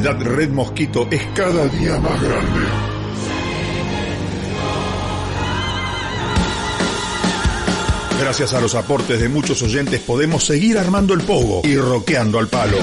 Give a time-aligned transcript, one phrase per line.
[0.00, 2.60] Red Mosquito es cada día más grande.
[8.20, 12.48] Gracias a los aportes de muchos oyentes podemos seguir armando el pogo y roqueando al
[12.48, 12.78] palo.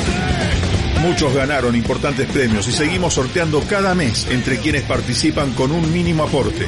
[1.05, 6.23] Muchos ganaron importantes premios y seguimos sorteando cada mes entre quienes participan con un mínimo
[6.23, 6.65] aporte.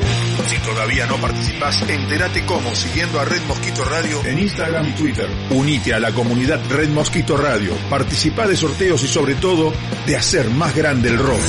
[0.48, 5.28] Si todavía no participas, entérate cómo siguiendo a Red Mosquito Radio en Instagram y Twitter.
[5.50, 9.74] Unite a la comunidad Red Mosquito Radio, participa de sorteos y sobre todo
[10.06, 11.42] de hacer más grande el rock.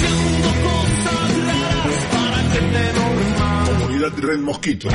[3.66, 4.89] Comunidad Red Mosquito.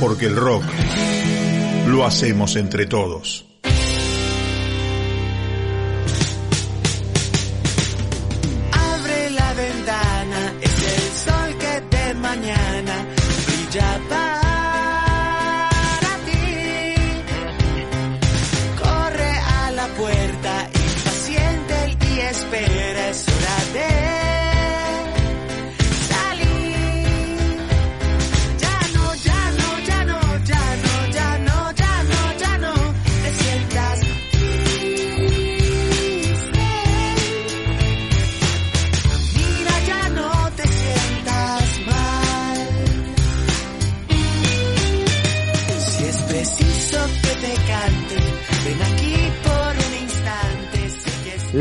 [0.00, 0.64] Porque el rock
[1.86, 3.45] lo hacemos entre todos.
[13.76, 14.16] La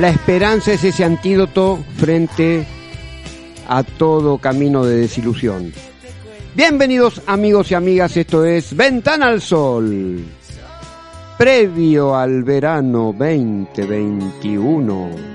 [0.10, 2.68] esperanza es ese antídoto frente
[3.70, 5.72] a todo camino de desilusión.
[6.54, 10.22] Bienvenidos amigos y amigas, esto es Ventana al Sol.
[11.38, 15.35] Previo al verano 2021.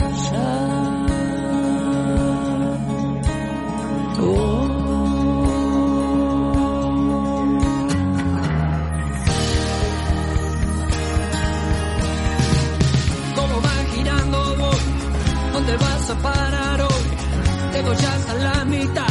[16.11, 17.03] a parar hoy.
[17.73, 19.10] Llego ya hasta la mitad.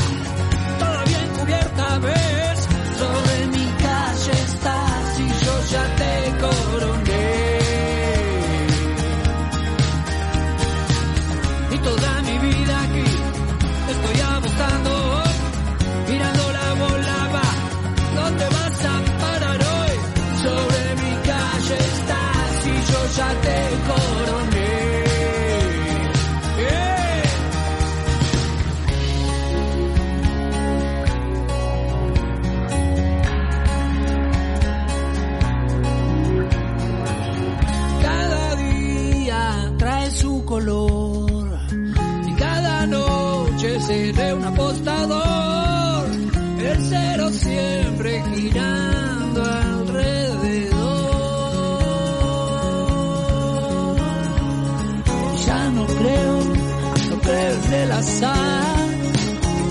[58.20, 58.88] pensar.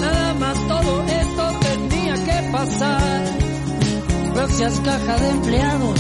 [0.02, 3.24] Nada más todo esto tenía que pasar.
[4.34, 6.00] Gracias caja de empleados,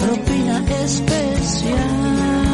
[0.00, 2.49] propina especial.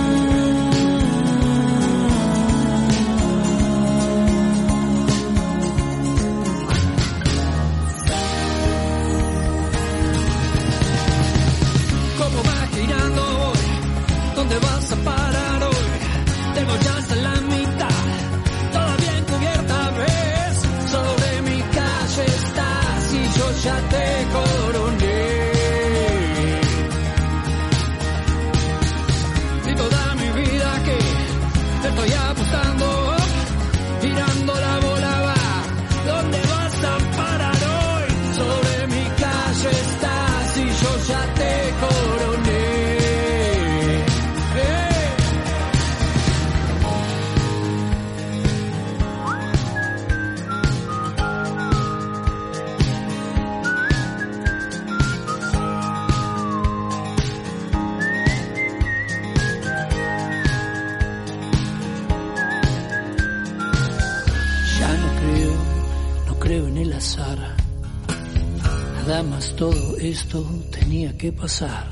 [71.16, 71.86] Tenía que pasar.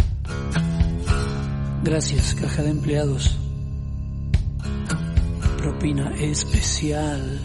[1.83, 3.39] Gracias, caja de empleados.
[5.59, 7.41] Propina especial.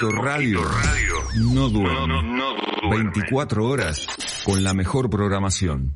[0.00, 0.60] Mosquito Radio.
[1.52, 2.42] No duerme.
[2.90, 4.06] 24 horas
[4.44, 5.94] con la mejor programación.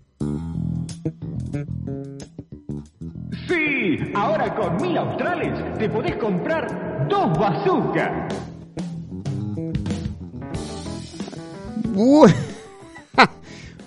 [3.48, 8.10] Sí, ahora con mil australes te podés comprar dos bazookas.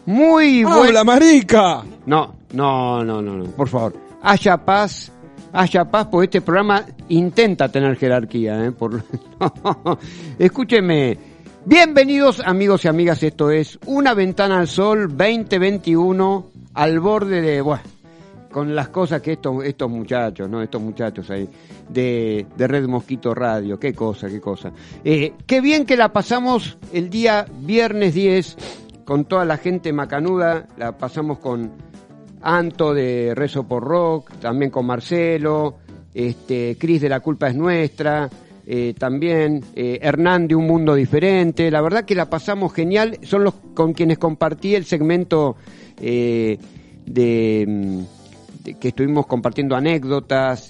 [0.06, 0.84] Muy bueno.
[0.84, 1.84] ¡Habla, marica!
[2.08, 3.94] No, no, no, no, no, por favor.
[4.24, 5.12] Haya paz,
[5.58, 8.66] haya paz, porque este programa intenta tener jerarquía.
[8.66, 8.72] ¿eh?
[8.72, 9.04] Por...
[10.40, 11.18] Escúcheme.
[11.66, 16.46] Bienvenidos amigos y amigas, esto es Una Ventana al Sol 2021
[16.76, 17.62] al borde de...
[17.62, 17.84] Bueno,
[18.52, 20.62] con las cosas que estos, estos muchachos, ¿no?
[20.62, 21.50] Estos muchachos ahí
[21.90, 24.72] de, de Red Mosquito Radio, qué cosa, qué cosa.
[25.04, 28.58] Eh, qué bien que la pasamos el día viernes 10
[29.04, 31.72] con toda la gente macanuda, la pasamos con
[32.42, 35.76] Anto de Rezo por Rock, también con Marcelo,
[36.14, 38.30] este, Cris de La Culpa es Nuestra,
[38.70, 41.72] eh, también eh, Hernán de Un Mundo Diferente.
[41.72, 43.18] La verdad que la pasamos genial.
[43.24, 45.56] Son los con quienes compartí el segmento
[46.02, 46.58] eh,
[47.06, 48.04] de,
[48.66, 50.70] de, que estuvimos compartiendo anécdotas,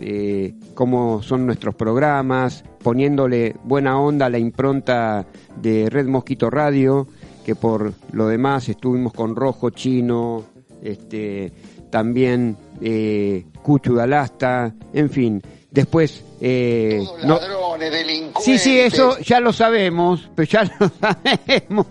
[0.75, 5.25] cómo son nuestros programas, poniéndole buena onda a la impronta
[5.59, 7.07] de Red Mosquito Radio,
[7.43, 10.43] que por lo demás estuvimos con Rojo Chino,
[10.87, 11.51] este,
[11.89, 15.41] también eh, Cuchu Dalasta, en fin.
[15.69, 18.43] Después, eh, no, ladrones, delincuentes.
[18.43, 21.87] Sí, sí, eso ya lo sabemos, pero ya lo sabemos.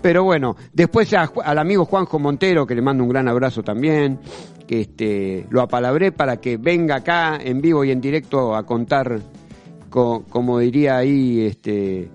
[0.00, 4.18] Pero bueno, después a, al amigo Juanjo Montero, que le mando un gran abrazo también,
[4.66, 9.20] que este, lo apalabré para que venga acá en vivo y en directo a contar,
[9.90, 12.10] co, como diría ahí este,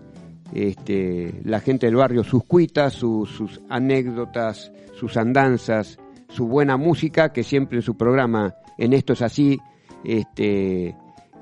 [0.53, 5.99] este, la gente del barrio, sus cuitas, sus anécdotas, sus andanzas,
[6.35, 9.57] su buena música, que siempre en su programa, en esto es así,
[10.03, 10.95] este,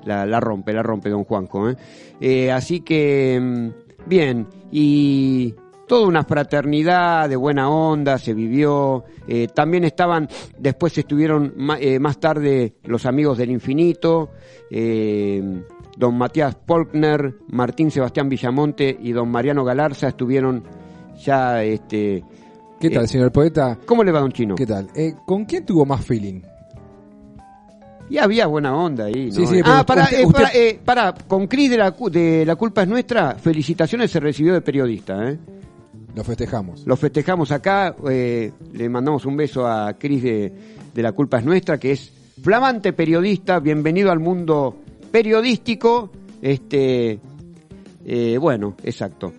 [0.04, 1.70] la, rompe, la rompe don Juanjo.
[1.70, 1.76] ¿eh?
[2.20, 3.68] Eh, así que, mm,
[4.06, 5.54] bien, y
[5.88, 9.04] toda una fraternidad de buena onda se vivió.
[9.26, 14.30] Eh, también estaban, después estuvieron más tarde los amigos del infinito,
[14.70, 20.62] don Matías Polkner, Martín Sebastián Villamonte y don Mariano Galarza estuvieron
[21.16, 21.62] ya...
[21.64, 22.22] este
[22.84, 23.78] ¿Qué tal, señor poeta?
[23.86, 24.56] ¿Cómo le va, don Chino?
[24.56, 24.88] ¿Qué tal?
[25.24, 26.42] ¿Con quién tuvo más feeling?
[28.10, 29.32] Y había buena onda ahí, ¿no?
[29.32, 30.42] Sí, sí, ah, para, usted, eh, usted...
[30.42, 34.52] para, eh, para, con Cris de la, de la Culpa es Nuestra, felicitaciones se recibió
[34.52, 35.38] de periodista, ¿eh?
[36.14, 36.86] Lo festejamos.
[36.86, 40.52] Lo festejamos acá, eh, le mandamos un beso a Cris de,
[40.92, 42.12] de La Culpa es Nuestra, que es
[42.42, 44.76] flamante periodista, bienvenido al mundo
[45.10, 46.10] periodístico,
[46.42, 47.18] este,
[48.04, 49.32] eh, bueno, exacto.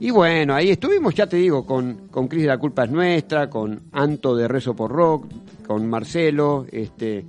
[0.00, 3.50] Y bueno, ahí estuvimos, ya te digo, con, con Cris de La Culpa es Nuestra,
[3.50, 5.26] con Anto de Rezo por Rock,
[5.66, 7.22] con Marcelo, este,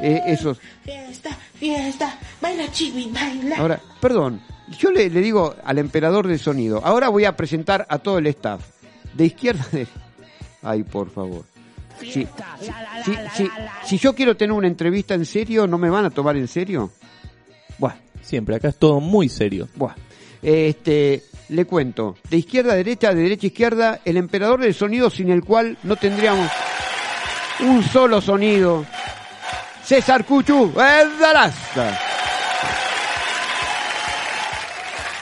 [0.00, 0.58] eh, esos.
[0.82, 3.58] Fiesta, fiesta, baila chibi, baila.
[3.58, 4.40] Ahora, perdón,
[4.78, 8.26] yo le, le digo al emperador del sonido, ahora voy a presentar a todo el
[8.28, 8.62] staff.
[9.12, 9.86] De izquierda de...
[10.62, 11.51] Ay, por favor.
[12.02, 12.26] Si,
[13.04, 13.48] si, si,
[13.84, 16.90] si- yo quiero tener una entrevista en serio, ¿no me van a tomar en serio?
[17.78, 17.96] Bueno.
[18.20, 19.68] Siempre, acá es todo muy serio.
[19.74, 19.94] Buah.
[20.42, 25.10] Este, le cuento, de izquierda a derecha, de derecha a izquierda, el emperador del sonido
[25.10, 26.48] sin el cual no tendríamos
[27.60, 28.84] un solo sonido.
[29.84, 31.98] César Cuchu, el Dalasta.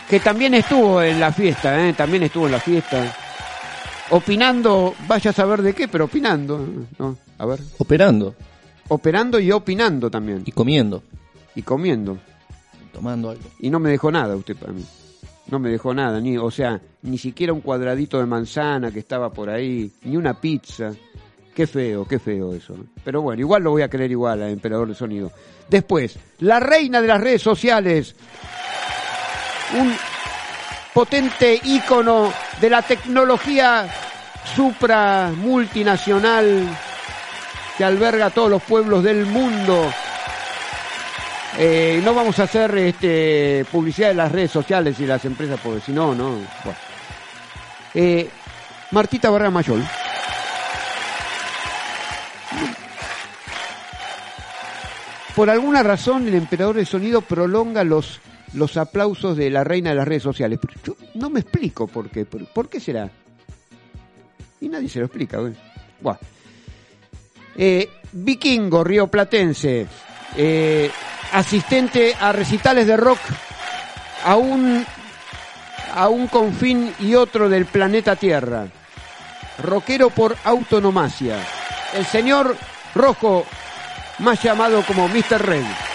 [0.09, 1.93] Que también estuvo en la fiesta, ¿eh?
[1.95, 3.17] también estuvo en la fiesta.
[4.11, 6.67] Opinando, vaya a saber de qué, pero opinando.
[6.99, 7.17] ¿no?
[7.39, 7.61] A ver.
[7.79, 8.35] Operando
[8.89, 10.43] Operando y opinando también.
[10.45, 11.03] y comiendo,
[11.55, 12.19] Y comiendo.
[12.93, 13.45] tomando algo.
[13.61, 14.85] Y no me dejó nada usted para mí.
[15.47, 19.33] No me dejó nada, ni, o sea, ni siquiera un cuadradito de manzana que estaba
[19.33, 20.93] por ahí, ni una pizza.
[21.55, 22.75] Qué feo, qué feo eso.
[23.05, 25.31] Pero bueno, igual lo voy a creer igual al emperador del sonido.
[25.69, 28.15] Después, la reina de las redes sociales.
[29.81, 29.93] Un
[30.93, 33.87] potente ícono de la tecnología
[34.55, 36.67] supra multinacional
[37.77, 39.93] que alberga a todos los pueblos del mundo.
[41.59, 45.81] Eh, no vamos a hacer este, publicidad de las redes sociales y las empresas, porque
[45.81, 46.39] si no, no.
[47.95, 48.29] Eh,
[48.91, 49.85] Martita Barra Mayol.
[55.35, 58.21] Por alguna razón, el emperador de sonido prolonga los,
[58.55, 60.59] los aplausos de la reina de las redes sociales.
[60.61, 62.25] Pero yo no me explico por qué.
[62.25, 63.11] ¿Por, qué será?
[64.61, 65.39] Y nadie se lo explica.
[67.57, 69.87] Eh, vikingo rioplatense,
[70.37, 70.91] eh,
[71.33, 73.19] asistente a recitales de rock
[74.25, 74.85] a un,
[75.95, 78.67] a un confín y otro del planeta Tierra.
[79.63, 81.37] Rockero por autonomacia.
[81.95, 82.57] El señor
[82.95, 83.45] Rojo,
[84.21, 85.45] más llamado como Mr.
[85.45, 85.90] Red.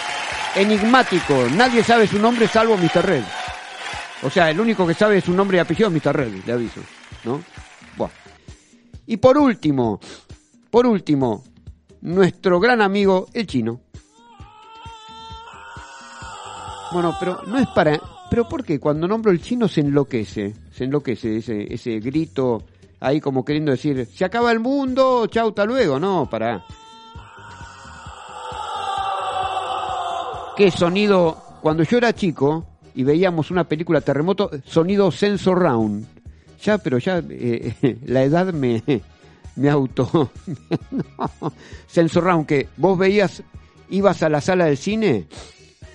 [0.56, 3.04] Enigmático, nadie sabe su nombre salvo Mr.
[3.04, 3.24] Red.
[4.22, 6.16] O sea, el único que sabe su nombre y apellido es Mr.
[6.16, 6.80] Red, le aviso.
[7.24, 7.42] ¿No?
[7.96, 8.08] Buah.
[9.06, 10.00] Y por último,
[10.70, 11.44] por último,
[12.00, 13.80] nuestro gran amigo el chino.
[16.92, 18.00] Bueno, pero no es para...
[18.30, 18.80] Pero ¿por qué?
[18.80, 22.64] Cuando nombro el chino se enloquece, se enloquece ese, ese grito
[23.00, 26.64] ahí como queriendo decir, se acaba el mundo, chau, hasta luego, no, para.
[30.56, 36.06] Qué sonido, cuando yo era chico y veíamos una película Terremoto, sonido sensor round.
[36.62, 38.82] Ya, pero ya eh, la edad me,
[39.56, 40.30] me auto...
[40.90, 41.52] no.
[41.86, 43.42] Sensor round, que vos veías,
[43.90, 45.26] ibas a la sala del cine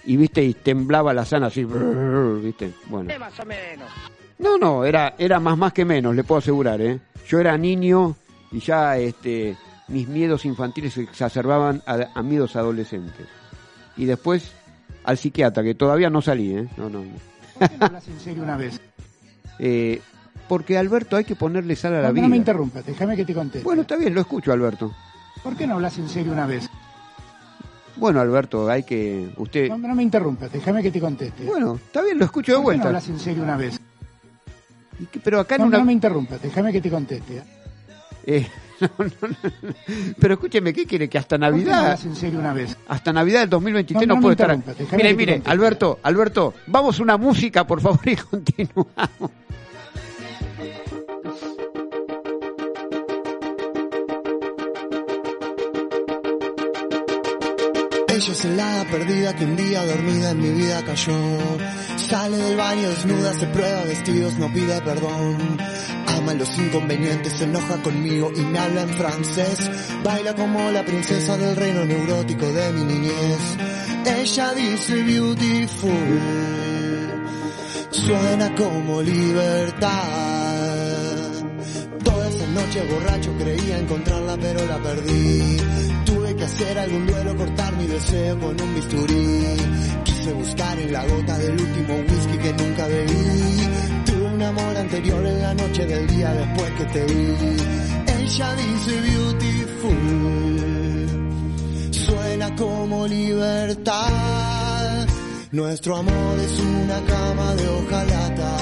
[0.06, 3.12] y viste y temblaba la sala así, brrr, viste, bueno.
[3.20, 3.90] Más o menos.
[4.38, 7.00] No, no, era, era más más que menos, le puedo asegurar, ¿eh?
[7.28, 8.16] Yo era niño
[8.52, 13.41] y ya este, mis miedos infantiles se exacerbaban a, a miedos adolescentes.
[13.98, 14.52] Y después
[15.04, 16.68] al psiquiatra, que todavía no salí, ¿eh?
[16.78, 17.04] No, no.
[17.58, 18.80] ¿Por qué no hablas en serio una vez?
[19.64, 20.02] Eh,
[20.48, 22.24] porque Alberto hay que ponerle sal a la No, vida.
[22.24, 23.64] no me interrumpas, déjame que te conteste.
[23.64, 24.92] Bueno, está bien, lo escucho, Alberto.
[25.44, 26.68] ¿Por qué no hablas en serio una vez?
[27.96, 29.32] Bueno, Alberto, hay que...
[29.38, 29.70] Usted...
[29.70, 31.44] No, no me interrumpas, déjame que te conteste.
[31.46, 32.88] Bueno, está bien, lo escucho de ¿Por qué no vuelta.
[32.88, 33.80] hablas en serio una vez?
[35.24, 35.78] Pero acá en No, una...
[35.78, 37.44] no me interrumpas, déjame que te conteste.
[38.26, 38.48] Eh,
[38.98, 39.28] no, no,
[39.62, 39.74] no.
[40.20, 41.08] Pero escúcheme, ¿qué quiere?
[41.10, 42.00] Que hasta ¿Por qué no Navidad...
[42.04, 42.78] en serio una vez?
[42.88, 44.98] Hasta Navidad del 2023 No, no, no puedo me estar.
[44.98, 45.42] Mire, mire.
[45.46, 48.88] Alberto, Alberto, vamos una música, por favor, y continuamos.
[58.08, 61.14] Ella es el hada perdida que un día dormida en mi vida cayó.
[61.98, 65.58] Sale del baño desnuda, se prueba vestidos, no pide perdón.
[66.22, 69.72] Ama los inconvenientes, se enoja conmigo y me habla en francés.
[70.04, 73.58] Baila como la princesa del reino neurótico de mi niñez.
[74.06, 75.90] Ella dice beautiful,
[77.90, 79.90] suena como libertad.
[82.04, 85.58] Toda esa noche borracho creía encontrarla pero la perdí.
[86.06, 89.58] Tuve que hacer algún duelo, cortar mi deseo con un bisturí.
[90.04, 93.61] Quise buscar en la gota del último whisky que nunca bebí.
[94.42, 97.36] Un amor anterior en la noche del día después que te vi.
[98.08, 99.92] Ella dice beautiful,
[101.92, 105.08] suena como libertad.
[105.52, 108.58] Nuestro amor es una cama de hojalata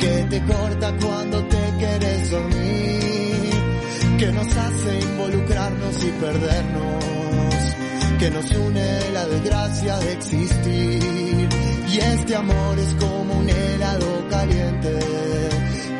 [0.00, 3.54] que te corta cuando te quieres dormir,
[4.18, 7.74] que nos hace involucrarnos y perdernos,
[8.18, 11.63] que nos une la desgracia de existir.
[11.94, 14.98] Y este amor es como un helado caliente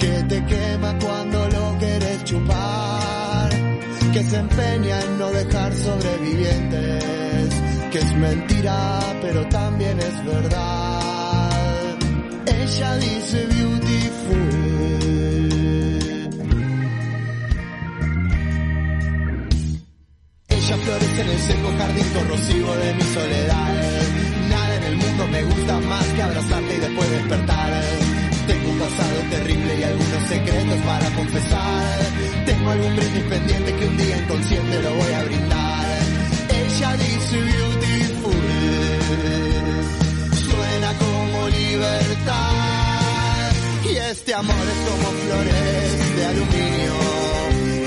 [0.00, 3.50] que te quema cuando lo quieres chupar,
[4.12, 7.54] que se empeña en no dejar sobrevivientes,
[7.92, 11.96] que es mentira pero también es verdad.
[12.46, 14.64] Ella dice beautiful.
[20.48, 24.03] Ella florece en el seco jardín corrosivo de mi soledad.
[25.30, 27.82] Me gusta más que abrazarte y después despertar.
[28.46, 31.98] Tengo un pasado terrible y algunos secretos para confesar.
[32.46, 35.86] Tengo algún brindis pendiente que un día inconsciente lo voy a brindar.
[36.50, 38.34] Ella dice beautiful,
[40.48, 42.54] suena como libertad.
[43.90, 46.94] Y este amor es como flores de aluminio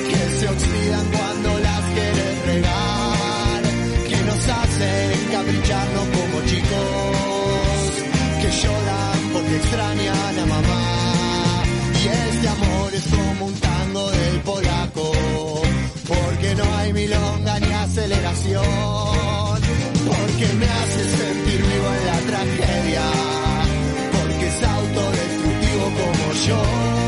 [0.09, 3.61] que se oxidan cuando las quieres regar,
[4.09, 6.96] que nos hacen capricharnos como chicos,
[9.33, 11.63] porque extrañan a mamá.
[11.93, 15.11] Y este amor es como un tango del polaco,
[16.07, 19.59] porque no hay milonga ni aceleración,
[20.05, 23.03] porque me hace sentir vivo en la tragedia,
[24.17, 27.06] porque es autodestructivo como yo.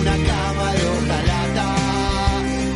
[0.00, 1.68] Una cama de hojalata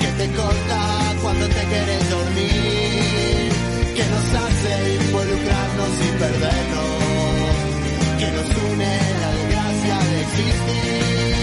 [0.00, 0.80] que te corta
[1.22, 3.52] cuando te quieres dormir,
[3.96, 7.54] que nos hace involucrarnos y perdernos,
[8.18, 11.34] que nos une la desgracia de existir.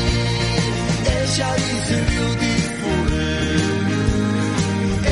[1.19, 3.09] Ella dice beautiful,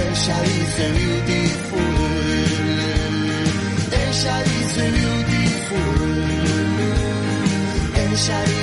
[0.04, 1.96] ella dice beautiful,
[4.04, 6.10] ella dice beautiful.
[8.12, 8.59] Ella dice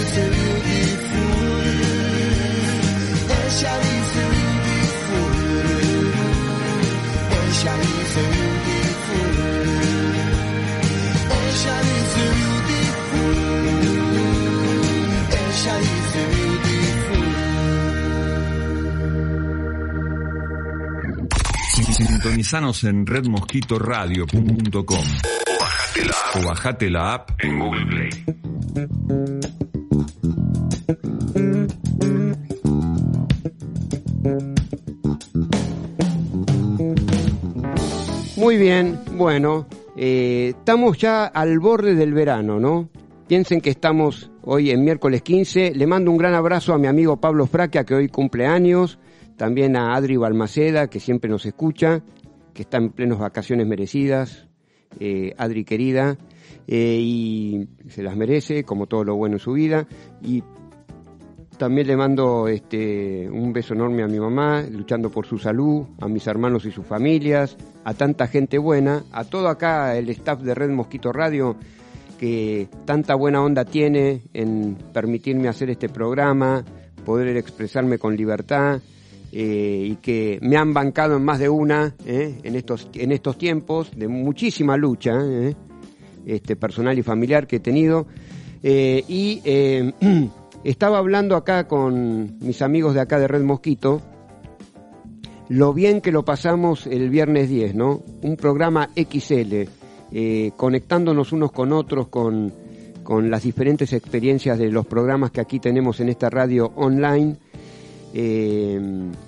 [22.26, 25.04] Sintonizanos en redmosquitoradio.com
[26.34, 28.10] o bajate la app en Google Play.
[38.36, 42.88] Muy bien, bueno, eh, estamos ya al borde del verano, ¿no?
[43.28, 45.74] Piensen que estamos hoy en miércoles 15.
[45.76, 48.98] Le mando un gran abrazo a mi amigo Pablo Fraquia, que hoy cumple años.
[49.36, 52.02] También a Adri Balmaceda, que siempre nos escucha,
[52.54, 54.48] que está en plenas vacaciones merecidas.
[54.98, 56.16] Eh, Adri querida.
[56.68, 59.86] eh, y se las merece, como todo lo bueno en su vida.
[60.22, 60.42] Y
[61.58, 66.08] también le mando este, un beso enorme a mi mamá, luchando por su salud, a
[66.08, 70.54] mis hermanos y sus familias, a tanta gente buena, a todo acá el staff de
[70.54, 71.56] Red Mosquito Radio
[72.18, 76.64] que tanta buena onda tiene en permitirme hacer este programa,
[77.04, 78.80] poder expresarme con libertad
[79.32, 83.36] eh, y que me han bancado en más de una eh, en, estos, en estos
[83.36, 85.54] tiempos de muchísima lucha eh,
[86.24, 88.06] este, personal y familiar que he tenido.
[88.62, 89.42] Y
[90.64, 94.00] estaba hablando acá con mis amigos de acá de Red Mosquito,
[95.48, 98.02] lo bien que lo pasamos el viernes 10, ¿no?
[98.22, 99.68] Un programa XL,
[100.56, 102.52] conectándonos unos con otros, con,
[103.04, 107.36] con las diferentes experiencias de los programas que aquí tenemos en esta radio online.
[108.14, 108.80] Eh,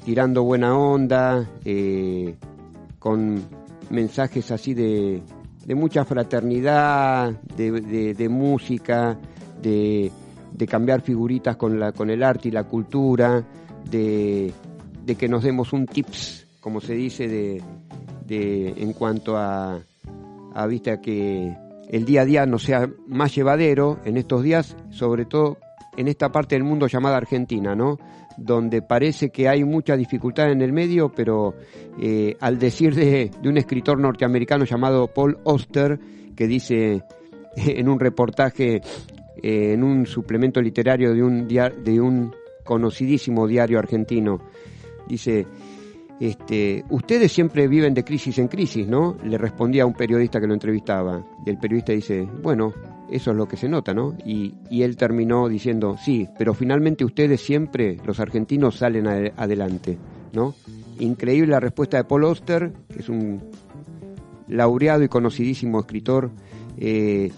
[0.04, 2.34] tirando buena onda, eh,
[2.98, 3.42] con
[3.90, 5.22] mensajes así de,
[5.66, 9.18] de mucha fraternidad, de, de- música,
[9.60, 10.10] de,
[10.68, 13.44] cambiar figuritas con, la, con el arte y la cultura,
[13.90, 14.52] de,
[15.18, 17.62] que nos demos un tips, como se dice, de,
[18.26, 19.78] de en cuanto a,
[20.54, 21.54] a vista que
[21.90, 25.58] el día a día no sea más llevadero en estos días, sobre todo
[25.96, 27.98] en esta parte del mundo llamada Argentina, ¿no?
[28.38, 31.54] Donde parece que hay mucha dificultad en el medio, pero
[32.00, 35.98] eh, al decir de, de un escritor norteamericano llamado Paul Oster,
[36.36, 37.02] que dice
[37.56, 38.80] en un reportaje,
[39.42, 44.40] eh, en un suplemento literario de un, de un conocidísimo diario argentino,
[45.08, 45.46] dice,
[46.20, 49.16] este, ustedes siempre viven de crisis en crisis, ¿no?
[49.22, 51.24] Le respondía a un periodista que lo entrevistaba.
[51.46, 52.72] Y el periodista dice, bueno,
[53.10, 54.14] eso es lo que se nota, ¿no?
[54.24, 59.96] Y, él terminó diciendo, sí, pero finalmente ustedes siempre, los argentinos, salen ade- adelante,
[60.32, 60.54] ¿no?
[60.98, 63.40] Increíble la respuesta de Paul Oster, que es un
[64.48, 66.30] laureado y conocidísimo escritor,
[66.78, 67.30] eh,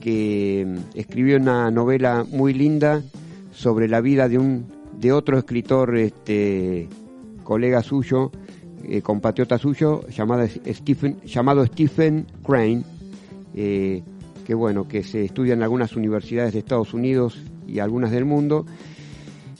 [0.00, 3.02] que escribió una novela muy linda
[3.52, 4.66] sobre la vida de un
[4.98, 6.88] de otro escritor este
[7.46, 8.32] colega suyo
[8.82, 10.46] eh, compatriota suyo llamado
[11.66, 12.82] Stephen Crane
[13.54, 14.02] eh,
[14.44, 18.64] que bueno que se estudia en algunas universidades de Estados Unidos y algunas del mundo.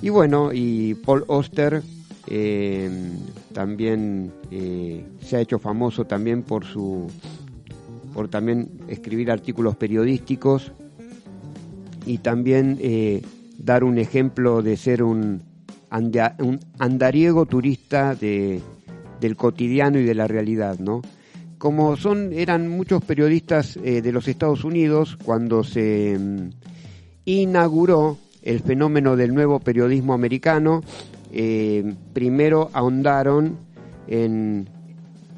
[0.03, 1.83] Y bueno y Paul Oster
[2.29, 2.91] eh,
[3.53, 4.33] también
[5.21, 7.09] se ha hecho famoso también por su
[8.13, 10.73] por también escribir artículos periodísticos
[12.05, 12.79] y también
[13.59, 15.43] dar un ejemplo de ser un,
[15.99, 18.61] un andariego turista de,
[19.21, 21.03] del cotidiano y de la realidad, ¿no?
[21.59, 26.51] Como son, eran muchos periodistas eh, de los Estados Unidos cuando se mm,
[27.25, 30.83] inauguró el fenómeno del nuevo periodismo americano,
[31.33, 33.57] eh, primero ahondaron
[34.07, 34.69] en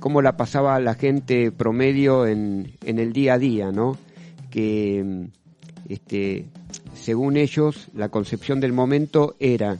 [0.00, 3.96] cómo la pasaba la gente promedio en, en el día a día, ¿no?
[4.50, 5.38] Que mm,
[5.88, 6.46] este,
[6.94, 9.78] según ellos, la concepción del momento era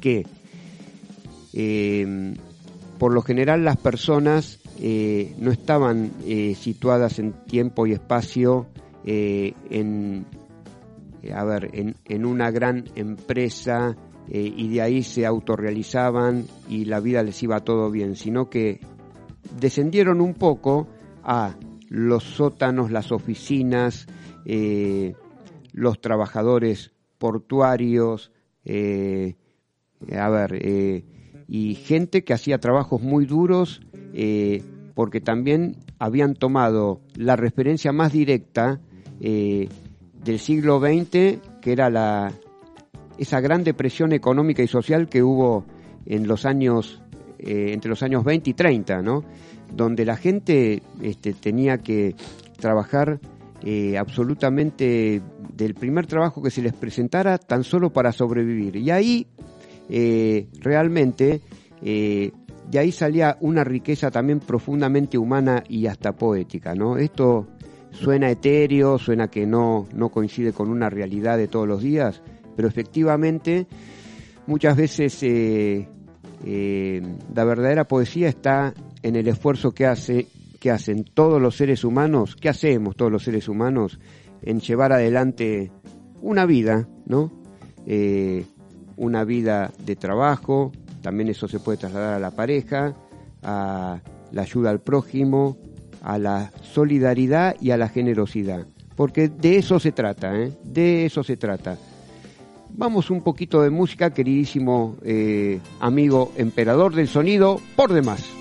[0.00, 0.26] que
[1.52, 2.34] eh,
[2.98, 8.66] por lo general las personas eh, no estaban eh, situadas en tiempo y espacio
[9.02, 10.26] en,
[11.34, 13.96] a ver, en, en una gran empresa
[14.28, 18.78] y de ahí se autorrealizaban y la vida les iba todo bien, sino que
[19.58, 20.86] descendieron un poco
[21.24, 21.56] a
[21.88, 24.06] los sótanos, las oficinas,
[25.72, 28.30] los trabajadores portuarios,
[30.18, 31.04] a ver, eh,
[31.48, 33.80] y gente que hacía trabajos muy duros
[34.12, 34.62] eh,
[34.94, 38.80] porque también habían tomado la referencia más directa
[39.20, 39.68] eh,
[40.24, 42.32] del siglo XX, que era la,
[43.18, 45.64] esa gran depresión económica y social que hubo
[46.06, 47.02] en los años,
[47.38, 49.24] eh, entre los años 20 y 30, ¿no?
[49.74, 52.14] Donde la gente este, tenía que
[52.58, 53.20] trabajar
[53.62, 55.22] eh, absolutamente
[55.54, 58.76] del primer trabajo que se les presentara tan solo para sobrevivir.
[58.76, 59.26] Y ahí
[59.90, 61.40] eh, realmente
[61.82, 62.30] eh,
[62.70, 66.96] de ahí salía una riqueza también profundamente humana y hasta poética, ¿no?
[66.96, 67.48] Esto
[67.90, 72.22] suena etéreo, suena que no, no coincide con una realidad de todos los días,
[72.54, 73.66] pero efectivamente
[74.46, 75.88] muchas veces eh,
[77.34, 78.72] la verdadera poesía está
[79.02, 80.28] en el esfuerzo que hace
[80.60, 83.98] que hacen todos los seres humanos, que hacemos todos los seres humanos
[84.42, 85.72] en llevar adelante
[86.20, 87.32] una vida, ¿no?
[89.00, 92.94] Una vida de trabajo, también eso se puede trasladar a la pareja,
[93.42, 93.98] a
[94.30, 95.56] la ayuda al prójimo,
[96.02, 98.66] a la solidaridad y a la generosidad.
[98.96, 100.52] Porque de eso se trata, ¿eh?
[100.62, 101.78] De eso se trata.
[102.68, 108.39] Vamos un poquito de música, queridísimo eh, amigo emperador del sonido, por demás.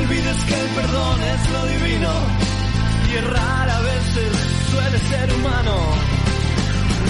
[0.00, 2.12] Olvides que el perdón es lo divino
[3.08, 4.30] y errar a veces
[4.70, 5.76] suele ser humano.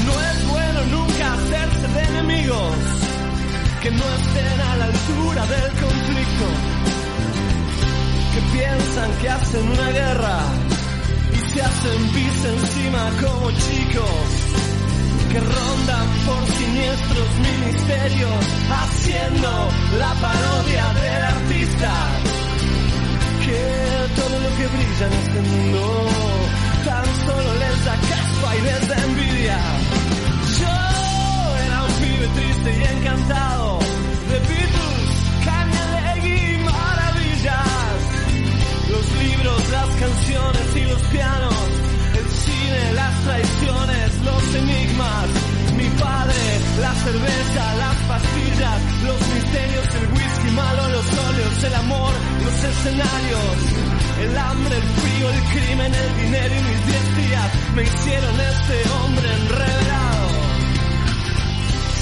[0.06, 2.76] No es bueno nunca hacerse de enemigos
[3.82, 6.46] que no estén a la altura del conflicto,
[8.32, 10.38] que piensan que hacen una guerra
[11.32, 14.50] y se hacen pis encima como chicos
[15.32, 22.29] que rondan por siniestros ministerios haciendo la parodia del artista
[24.16, 25.80] todo lo que brilla en este mundo
[26.84, 29.58] tan solo les da caspa y les da envidia.
[30.60, 30.76] Yo
[31.66, 33.78] era un pibe triste y encantado
[34.30, 35.10] de Beatles,
[35.44, 37.98] Cañalegui y maravillas.
[38.90, 41.54] Los libros, las canciones y los pianos,
[42.18, 45.49] el cine, las traiciones, los enigmas.
[46.80, 52.12] La cerveza, las pastillas, los misterios, el whisky malo, los óleos, el amor,
[52.44, 53.56] los escenarios,
[54.22, 58.88] el hambre, el frío, el crimen, el dinero y mis diez días me hicieron este
[58.88, 60.28] hombre enredado.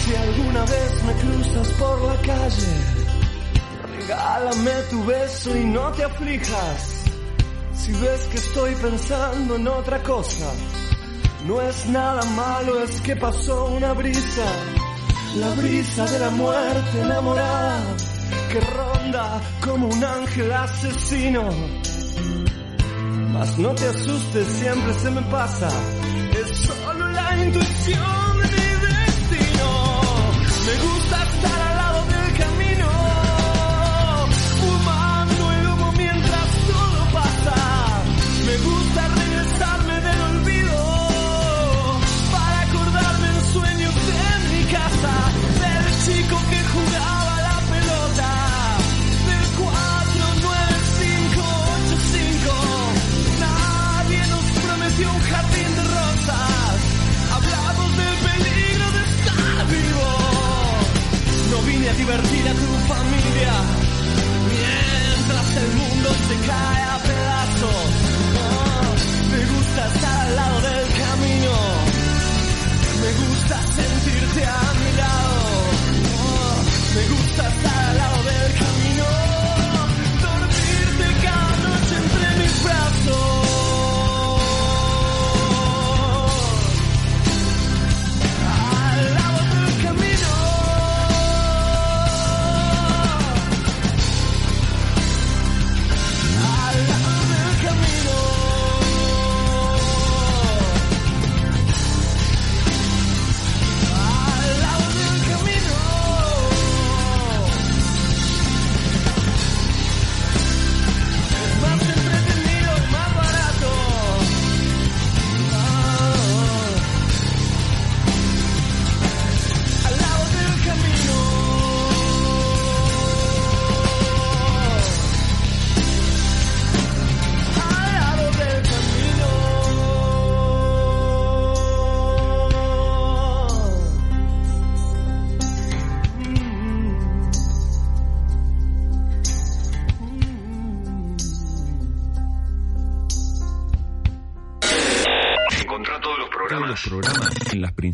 [0.04, 2.74] Si alguna vez me cruzas por la calle,
[3.98, 7.04] regálame tu beso y no te aflijas.
[7.74, 10.52] Si ves que estoy pensando en otra cosa,
[11.48, 14.44] no es nada malo, es que pasó una brisa,
[15.36, 17.96] la brisa de la muerte enamorada,
[18.52, 21.48] que ronda como un ángel asesino.
[23.32, 25.68] Mas no te asustes, siempre se me pasa,
[26.38, 28.27] es solo la intuición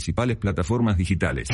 [0.04, 1.48] principales plataformas digitales.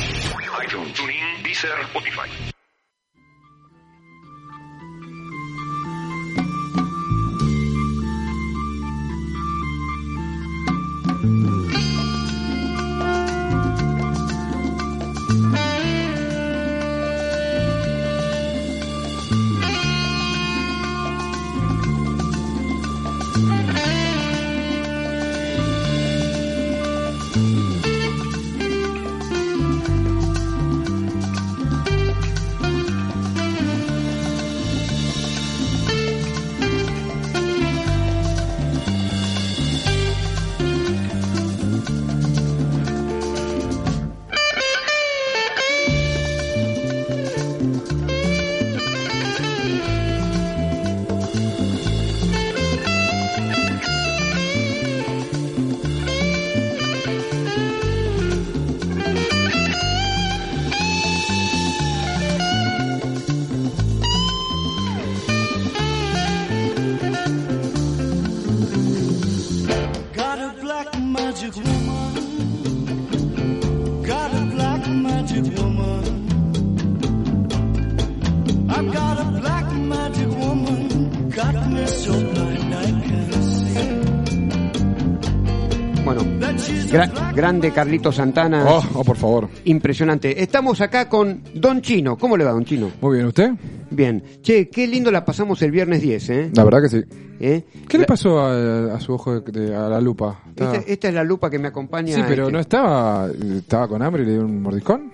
[87.41, 88.63] Grande Carlito Santana.
[88.67, 89.49] Oh, oh, por favor.
[89.65, 90.43] Impresionante.
[90.43, 92.15] Estamos acá con Don Chino.
[92.15, 92.91] ¿Cómo le va, Don Chino?
[93.01, 93.51] Muy bien, ¿usted?
[93.89, 94.23] Bien.
[94.43, 96.51] Che, qué lindo la pasamos el viernes 10, ¿eh?
[96.53, 97.01] La verdad que sí.
[97.39, 97.63] ¿Eh?
[97.87, 100.43] ¿Qué le pasó a, a su ojo de, de- a la lupa?
[100.49, 102.13] Estaba- Esta, esta es la lupa que me acompaña.
[102.13, 103.27] sí, pero este- no estaba,
[103.57, 105.11] estaba con hambre y le dio un mordiscón.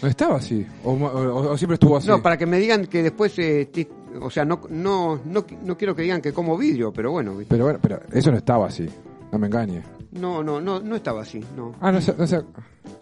[0.00, 0.64] No estaba así.
[0.84, 2.06] O, o- o siempre estuvo así.
[2.06, 3.88] No, para que me digan que después, eh, ti-
[4.22, 7.64] o sea, no, no, no, no quiero que digan que como vidrio, pero bueno, Pero
[7.64, 8.86] bueno, pero eso no estaba así.
[9.32, 9.82] No me engañe.
[10.12, 11.74] No, no, no, no estaba así, no.
[11.80, 12.44] Ah, no, no se-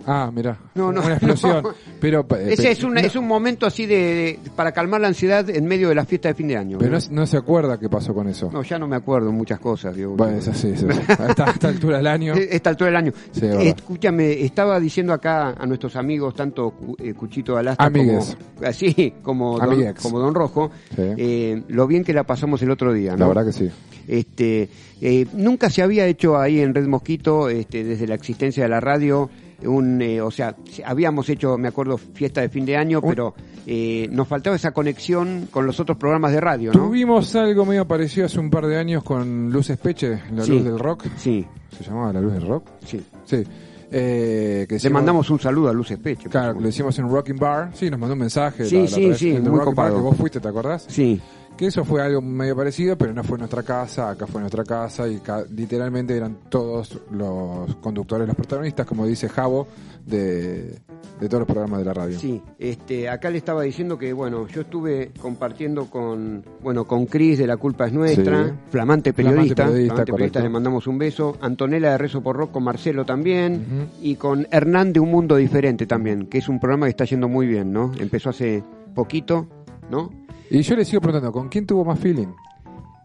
[0.06, 0.56] Ah, mira.
[0.74, 1.62] No, no, Una explosión.
[1.62, 1.70] no.
[2.00, 5.48] Pero, Ese es un, no- es un momento así de, de- para calmar la ansiedad
[5.50, 6.78] en medio de la fiesta de fin de año.
[6.78, 7.26] Pero ¿no?
[7.26, 8.50] se acuerda qué pasó con eso.
[8.52, 9.96] No, ya no me acuerdo muchas cosas.
[9.96, 11.00] Digo, Bueno, es así, es así.
[11.22, 12.34] A esta, a esta altura del año.
[12.56, 13.12] Esta altura del año.
[13.32, 13.46] Sí.
[13.46, 18.36] Escúchame, estaba diciendo acá a nuestros amigos, tanto eh, Cuchito Alastra como, Amigues.
[18.64, 21.02] así, como, don, como Don Rojo, Sí.
[21.16, 23.16] eh, lo bien que la pasamos el otro día.
[23.16, 23.70] La verdad que sí.
[24.08, 24.68] Este,
[25.00, 28.80] eh, nunca se había hecho ahí en Red Mosquito, este, desde la existencia de la
[28.80, 29.28] radio,
[29.64, 33.34] un, eh, o sea, habíamos hecho, me acuerdo, fiesta de fin de año, pero
[33.66, 36.86] eh, nos faltaba esa conexión con los otros programas de radio, ¿no?
[36.86, 40.52] Tuvimos algo medio parecido hace un par de años con Luces Peche, la Sí.
[40.52, 41.06] luz del rock.
[41.16, 42.68] Sí, ¿Se llamaba la luz del rock?
[42.84, 43.02] sí.
[43.24, 43.44] Sí.
[43.88, 46.28] Eh, que Le hicimos- mandamos un saludo a Luces Pecho.
[46.28, 47.70] Claro, lo hicimos en Rocking Bar.
[47.72, 48.64] Sí, nos mandó un mensaje.
[48.64, 50.86] Sí, la- la sí, sí, muy Bar, que vos fuiste, ¿te acordás?
[50.88, 51.20] Sí,
[51.56, 55.08] Que eso fue algo medio parecido, pero no fue nuestra casa, acá fue nuestra casa
[55.08, 55.20] y
[55.54, 59.66] literalmente eran todos los conductores, los protagonistas, como dice Javo,
[60.04, 60.78] de,
[61.18, 62.18] de todos los programas de la radio.
[62.18, 67.38] Sí, este, acá le estaba diciendo que, bueno, yo estuve compartiendo con, bueno, con Cris
[67.38, 68.52] de La Culpa es Nuestra, Sí.
[68.68, 70.40] flamante periodista, Flamante periodista, flamante periodista, correcto.
[70.40, 74.92] le mandamos un beso, Antonella de Rezo por Rock con Marcelo también, y con Hernán
[74.92, 77.92] de Un Mundo Diferente también, que es un programa que está yendo muy bien, ¿no?
[77.98, 78.62] Empezó hace
[78.94, 79.48] poquito,
[79.90, 80.10] ¿no?
[80.50, 82.28] Y yo le sigo preguntando, ¿con quién tuvo más feeling?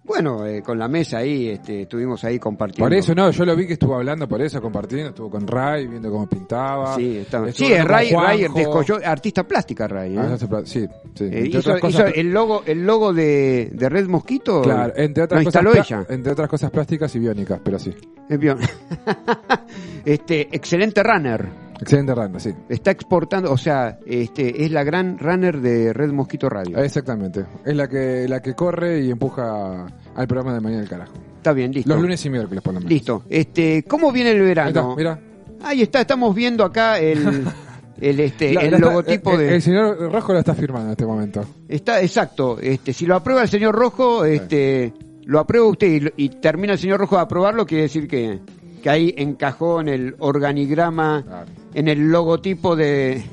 [0.03, 2.83] Bueno, eh, con la mesa ahí, este, estuvimos ahí compartiendo.
[2.83, 5.87] Por eso, no, yo lo vi que estuvo hablando por eso, compartiendo, estuvo con Ray,
[5.87, 6.95] viendo cómo pintaba.
[6.95, 10.15] Sí, estaba- sí, Ray, Ray descolló- artista plástica Ray.
[10.17, 10.19] ¿eh?
[10.19, 11.23] Ah, se pla- sí, sí.
[11.31, 14.61] Eh, hizo, cosas, el logo, el logo de, de Red Mosquito.
[14.63, 16.05] Claro, entre otras, cosas, ella.
[16.09, 17.93] entre otras cosas plásticas y biónicas, pero sí.
[18.27, 18.57] Es bien.
[20.05, 21.70] este, excelente runner.
[21.81, 22.51] Excelente randa, sí.
[22.69, 26.77] Está exportando, o sea, este, es la gran runner de Red Mosquito Radio.
[26.77, 27.45] Exactamente.
[27.65, 31.13] Es la que la que corre y empuja al programa de Mañana del Carajo.
[31.37, 31.91] Está bien, listo.
[31.91, 32.91] Los lunes y miércoles, por lo menos.
[32.91, 33.23] Listo.
[33.27, 34.69] Este, ¿cómo viene el Ahí verano?
[34.69, 35.19] está, mira.
[35.63, 37.45] Ahí está, estamos viendo acá el,
[37.99, 39.55] el, este, La- el la logotipo el, de.
[39.55, 41.43] El señor Rojo lo está firmando en este momento.
[41.67, 42.59] Está, exacto.
[42.61, 44.93] Este, si lo aprueba el señor Rojo, este,
[45.25, 48.39] lo aprueba usted y, y termina el señor Rojo de aprobarlo, quiere decir que,
[48.83, 53.23] que ahí encajó en el organigrama, en el logotipo de,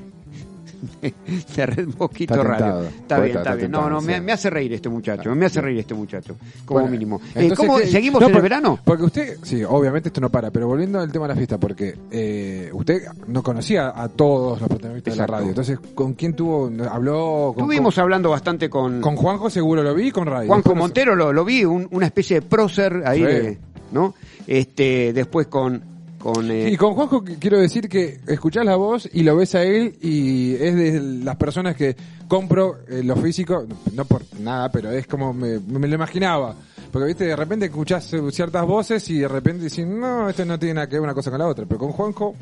[1.56, 2.64] de Red Mosquito Está Radio.
[2.66, 2.82] tentado.
[2.84, 3.70] Está Poeta, bien, está está bien.
[3.72, 4.20] No, tentado, no, me, sí.
[4.20, 7.16] me hace reír este muchacho, me hace reír este muchacho, como Bueno, mínimo.
[7.16, 8.78] Eh, entonces, ¿cómo- ¿qué- ¿Seguimos no, en el verano?
[8.84, 11.96] Porque usted, sí, obviamente esto no para, pero volviendo al tema de la fiesta, porque
[12.10, 15.32] eh, usted no conocía a todos los protagonistas Exacto.
[15.32, 15.48] de la radio.
[15.50, 16.70] Entonces, ¿con quién tuvo?
[16.88, 17.52] ¿Habló?
[17.54, 20.46] Con, Estuvimos hablando bastante con, con, Juanjo seguro lo vi con Ray.
[20.46, 23.24] Juanjo Montero, lo, lo vi, un- una especie de prócer ahí, Sí.
[23.24, 23.58] de-
[23.90, 24.14] ¿no?
[24.46, 25.97] Este, después con...
[26.32, 29.54] con eh, Y con Juanjo qu- quiero decir que escuchás la voz y lo ves
[29.54, 34.70] a él y es de las personas que compro eh, lo físico, no por nada,
[34.70, 36.54] pero es como me, me lo imaginaba.
[36.90, 40.58] Porque viste, de repente escuchás eh, ciertas voces y de repente decís, no, esto no
[40.58, 41.66] tiene nada que ver una cosa con la otra.
[41.66, 42.34] Pero con Juanjo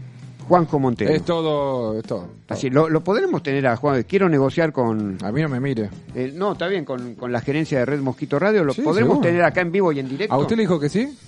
[0.49, 1.11] Juanjo Montero.
[1.13, 2.29] es todo, es todo.
[2.49, 4.05] Así, lo, lo podremos tener a Juan.
[4.05, 5.19] Quiero negociar con.
[5.25, 5.91] A mí no me mire.
[6.15, 8.63] eh, no, está bien, con, con la gerencia de Red Mosquito Radio.
[8.63, 9.29] Lo Sí, podremos seguro.
[9.29, 10.33] tener acá en vivo y en directo.
[10.33, 11.19] ¿A usted le dijo que sí?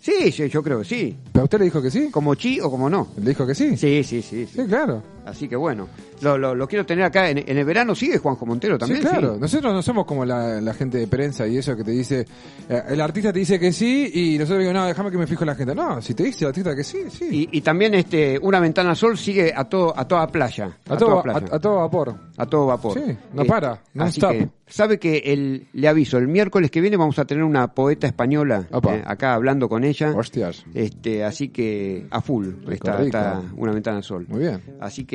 [0.00, 1.16] Sí, sí, yo creo que sí.
[1.30, 2.10] ¿Pero a usted le dijo que sí?
[2.10, 3.08] Como chi o como no.
[3.18, 3.76] ¿Le dijo que sí?
[3.76, 4.46] Sí, sí, sí.
[4.46, 4.62] sí.
[4.62, 5.02] Sí, claro.
[5.26, 5.88] Así que bueno,
[6.22, 7.30] lo, lo, lo quiero tener acá.
[7.30, 9.02] En, en el verano sigue Juanjo Montero también.
[9.02, 9.34] sí, claro.
[9.34, 9.40] sí.
[9.40, 12.26] Nosotros no somos como la, la gente de prensa y eso que te dice,
[12.68, 15.44] eh, el artista te dice que sí y nosotros digo, no, déjame que me fijo
[15.44, 15.74] en la gente.
[15.74, 17.28] No, si te dice el artista que sí, sí.
[17.30, 20.76] Y, y también este una ventana sol sigue a todo a toda playa.
[20.88, 21.46] a, toda todo, playa.
[21.52, 22.14] a, a todo vapor.
[22.36, 22.94] a todo vapor.
[22.94, 24.30] Sí, no Eh, para, no así stop.
[24.32, 28.06] que, sabe que el, le aviso, el miércoles que viene vamos a tener una poeta
[28.06, 30.12] española eh, acá hablando con ella.
[30.16, 30.64] Hostias.
[30.74, 33.06] Este, así que a full está, rico.
[33.06, 34.26] está una ventana sol.
[34.28, 34.62] Muy bien.
[34.80, 35.09] Así que...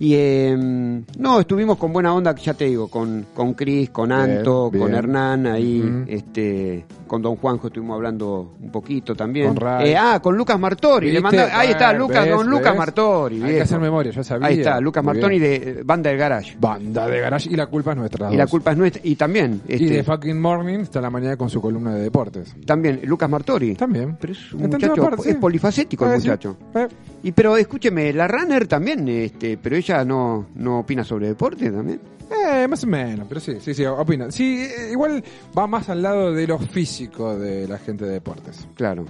[0.00, 4.70] Y eh, no, estuvimos con buena onda, ya te digo, con, con Cris, con Anto,
[4.70, 4.84] bien.
[4.84, 9.54] con Hernán, ahí, este, con Don Juanjo estuvimos hablando un poquito también.
[9.54, 9.66] Con.
[9.84, 12.34] Eh, ah, con Lucas Martori, le manda- ahí está, Lucas, ¿ves?
[12.34, 12.78] Don Lucas ¿ves?
[12.78, 13.42] Martori.
[13.42, 14.46] Hay que hacer memoria, yo sabía.
[14.46, 15.40] Ahí está, Lucas Muy bien.
[15.42, 16.56] de Banda del Garage.
[16.60, 18.32] Banda de Garage y la culpa es nuestra.
[18.32, 19.02] Y la culpa es nuestra.
[19.04, 22.54] Y también, Y este, de Fucking Morning está la mañana con su columna de deportes.
[22.64, 23.74] también, Lucas Martori.
[23.74, 24.16] También.
[24.20, 26.28] Pero es un muchacho, es polifacético el sí.
[26.28, 26.56] muchacho.
[26.74, 26.86] Eh,
[27.22, 32.00] Y pero escúcheme, la Runner también, este, pero ella no, no opina sobre deporte también.
[32.30, 34.30] Eh, más o menos, pero sí, sí, sí, opina.
[34.30, 35.22] Sí, eh, igual
[35.58, 38.68] va más al lado de lo físico de la gente de deportes.
[38.74, 39.04] Claro.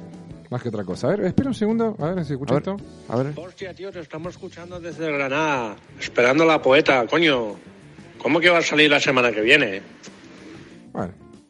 [0.51, 1.09] Más que otra cosa.
[1.09, 2.69] A ver, espera un segundo, a ver si escucha A ver.
[2.69, 2.77] esto.
[3.11, 3.33] A ver.
[3.37, 7.57] Hostia, tío, te estamos escuchando desde Granada, esperando a la poeta, coño.
[8.23, 9.83] ¿Cómo que va a salir la semana que viene?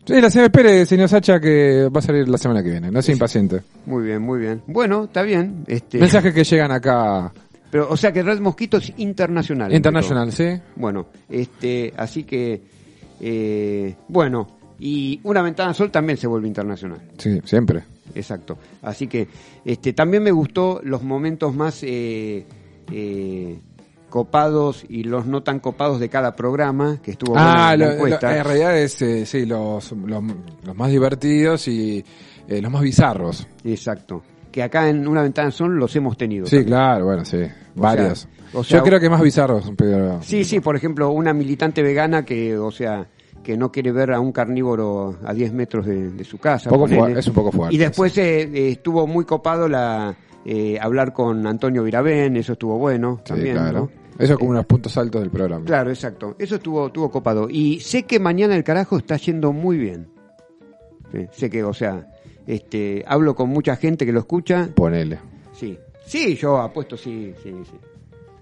[0.09, 2.91] Sí, la se espere, señor Sacha, que va a salir la semana que viene.
[2.91, 3.61] No sea impaciente.
[3.85, 4.63] Muy bien, muy bien.
[4.67, 5.65] Bueno, está bien.
[5.67, 7.31] Este, Mensajes que llegan acá.
[7.71, 9.71] Pero, o sea que Red Mosquito es internacional.
[9.71, 10.59] Internacional, sí.
[10.77, 12.63] Bueno, este, así que,
[13.21, 14.49] eh, bueno,
[14.79, 17.03] y una ventana sol también se vuelve internacional.
[17.19, 17.83] Sí, siempre.
[18.15, 18.57] Exacto.
[18.81, 19.29] Así que,
[19.63, 22.47] este, también me gustó los momentos más eh,
[22.91, 23.59] eh,
[24.25, 27.87] copados y los no tan copados de cada programa, que estuvo buena Ah, la lo-
[27.87, 28.37] lo- encuesta.
[28.37, 30.25] en realidad es, eh, sí, los, los,
[30.65, 32.05] los más divertidos y
[32.49, 33.47] eh, los más bizarros.
[33.65, 34.23] Exacto.
[34.51, 36.47] Que acá en una ventana sol los hemos tenido.
[36.47, 37.39] Sí, claro, bueno, sí.
[37.77, 38.27] Varios.
[38.53, 40.21] o sea, Yo creo que más bizarros, pero...
[40.23, 43.07] Sí, sí, por ejemplo, una militante vegana que, o sea,
[43.45, 46.71] que no quiere ver a un carnívoro a 10 metros de, de su casa.
[46.71, 50.15] Poco fuerte, es un poco fuerte, Y después eh, estuvo muy copado la
[50.51, 53.57] eh, hablar con Antonio Virabén, eso estuvo bueno Sí, también.
[53.57, 53.91] claro.
[53.93, 54.09] ¿no?
[54.25, 55.65] Eso es como unos puntos altos del programa.
[55.67, 56.35] Claro, exacto.
[56.39, 57.49] Eso estuvo, estuvo copado.
[57.51, 60.09] Y sé que mañana el carajo está yendo muy bien.
[61.13, 62.07] Sí, sé que, o sea,
[62.47, 64.69] este, hablo con mucha gente que lo escucha.
[64.75, 65.19] Ponele.
[65.53, 65.79] Sí.
[66.07, 67.77] Sí, yo apuesto, sí, sí, sí.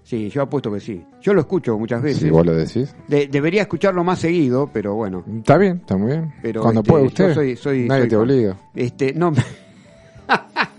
[0.03, 1.03] Sí, yo apuesto que sí.
[1.21, 2.19] Yo lo escucho muchas veces.
[2.23, 2.95] Si vos lo decís.
[3.09, 5.25] De- debería escucharlo más seguido, pero bueno.
[5.39, 6.33] Está bien, está muy bien.
[6.41, 7.33] Pero, Cuando este, puede usted.
[7.35, 8.57] soy- soy- Nadie soy te obliga.
[8.73, 9.33] Este, no.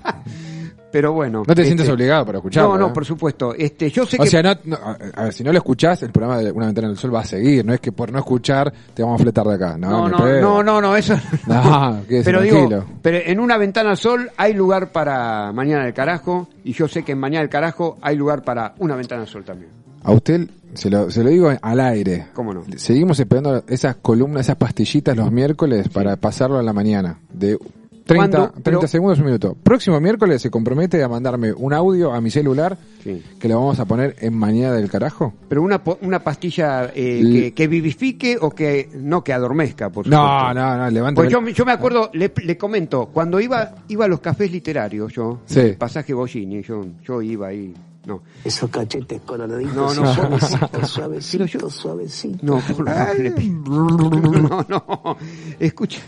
[0.98, 1.44] pero bueno.
[1.46, 2.70] No te este, sientes obligado para escucharlo.
[2.70, 2.92] No, no, ¿eh?
[2.92, 3.54] por supuesto.
[3.54, 4.76] Este, yo sé O que sea, no, no,
[5.14, 7.24] a ver, si no lo escuchás, el programa de Una Ventana del Sol va a
[7.24, 7.64] seguir.
[7.64, 9.78] No es que por no escuchar te vamos a fletar de acá.
[9.78, 11.14] No, no, no, no, no, no, eso.
[11.46, 12.80] No, quédese pero tranquilo.
[12.80, 16.88] digo, pero en una ventana al sol hay lugar para mañana del carajo y yo
[16.88, 19.70] sé que en mañana del carajo hay lugar para una ventana al sol también.
[20.02, 22.26] A usted se lo, se lo digo al aire.
[22.34, 22.64] ¿Cómo no?
[22.74, 27.20] Seguimos esperando esas columnas, esas pastillitas los miércoles para pasarlo a la mañana.
[27.32, 27.56] De
[28.08, 28.52] 30, ¿Cuándo?
[28.52, 29.54] 30 Pero- segundos, un minuto.
[29.62, 33.22] Próximo miércoles se compromete a mandarme un audio a mi celular Sí.
[33.38, 35.34] que lo vamos a poner en mañana del carajo.
[35.48, 39.90] Pero una, po- una pastilla eh, L- que, que vivifique o que no que adormezca,
[39.90, 40.54] por No, supuesto.
[40.54, 41.20] no, no, levante.
[41.20, 45.12] Pues yo, yo me acuerdo, le, le comento, cuando iba iba a los cafés literarios,
[45.12, 45.60] yo, Sí.
[45.60, 47.74] el pasaje Bollini, yo, yo iba ahí,
[48.06, 48.22] no.
[48.42, 50.14] Esos cachetes coloraditos, No, no.
[50.14, 52.38] suavecito, suavecito, suavecito.
[52.42, 53.54] No, por favor, le pido.
[53.68, 55.16] no, no,
[55.60, 56.00] escucha,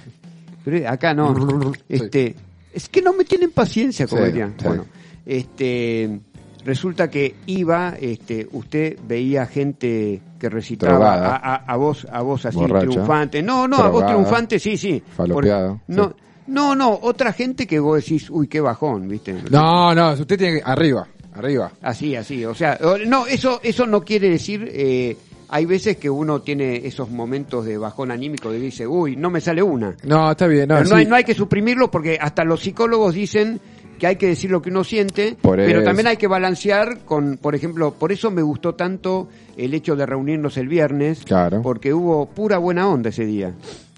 [0.65, 1.35] pero acá no,
[1.89, 2.35] este,
[2.73, 4.55] es que no me tienen paciencia, como dirían.
[4.63, 4.85] Bueno,
[5.27, 6.21] este,
[6.65, 12.47] resulta que iba, este, usted veía gente que recitaba a, a, a voz, a voz
[12.47, 12.87] así Borracha.
[12.89, 14.13] triunfante, no, no, a Drogada.
[14.13, 16.15] triunfante, sí, sí, Falopeado, Por- no, sí.
[16.49, 19.35] no, no, otra gente que vos decís, uy, qué bajón, viste.
[19.51, 20.63] No, no, usted tiene que.
[20.65, 21.71] Arriba, arriba.
[21.83, 25.17] Así, así, o sea, no, eso, eso no quiere decir, eh,
[25.51, 29.41] hay veces que uno tiene esos momentos de bajón anímico de dice, uy, no me
[29.41, 29.97] sale una.
[30.05, 30.69] No, está bien.
[30.69, 31.01] No, Pero no, sí.
[31.03, 33.61] hay, no hay que suprimirlo porque hasta los psicólogos dicen
[33.99, 37.37] que hay que decir lo que uno siente, Por pero también hay que balancear con,
[37.37, 39.29] por ejemplo, por eso me gustó tanto
[39.59, 41.61] el hecho de reunirnos el viernes, Claro.
[41.63, 43.53] porque hubo pura buena onda ese día.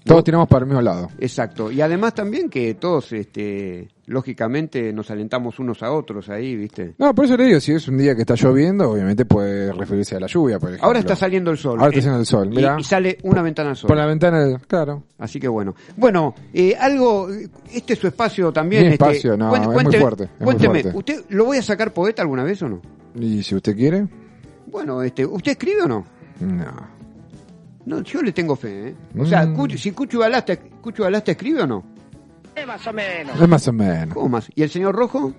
[0.05, 1.09] Todos tiramos para el mismo lado.
[1.19, 1.71] Exacto.
[1.71, 6.93] Y además también que todos, este, lógicamente, nos alentamos unos a otros ahí, ¿viste?
[6.97, 10.15] No, por eso le digo, si es un día que está lloviendo, obviamente puede referirse
[10.15, 10.85] a la lluvia, por ejemplo.
[10.87, 11.79] Ahora está saliendo el sol.
[11.79, 12.75] Ahora está Eh, saliendo el sol, mira.
[12.79, 13.87] Y, sale una ventana al sol.
[13.87, 15.03] Por la ventana, claro.
[15.19, 15.73] Así que bueno.
[15.95, 17.29] Bueno, eh, algo,
[17.71, 18.83] este es su espacio también.
[18.83, 20.97] Mi este, espacio, no, cuen- es muy cuénteme- fuerte, es muy cuénteme, fuerte.
[20.97, 22.81] ¿usted lo voy a sacar poeta alguna vez o no?
[23.19, 24.07] Y si usted quiere,
[24.67, 26.05] Bueno, este, ¿usted escribe o no?
[26.41, 26.93] no.
[27.85, 28.95] No, yo le tengo fe, ¿eh?
[29.19, 29.55] O sea, Mm.
[29.55, 31.83] Cucho- si Cucho Balasta, Cucho Balasta escribe o no?
[32.67, 33.41] Más o menos.
[33.41, 34.13] Es más o menos.
[34.13, 34.49] ¿Cómo más?
[34.55, 35.33] ¿Y el señor Rojo?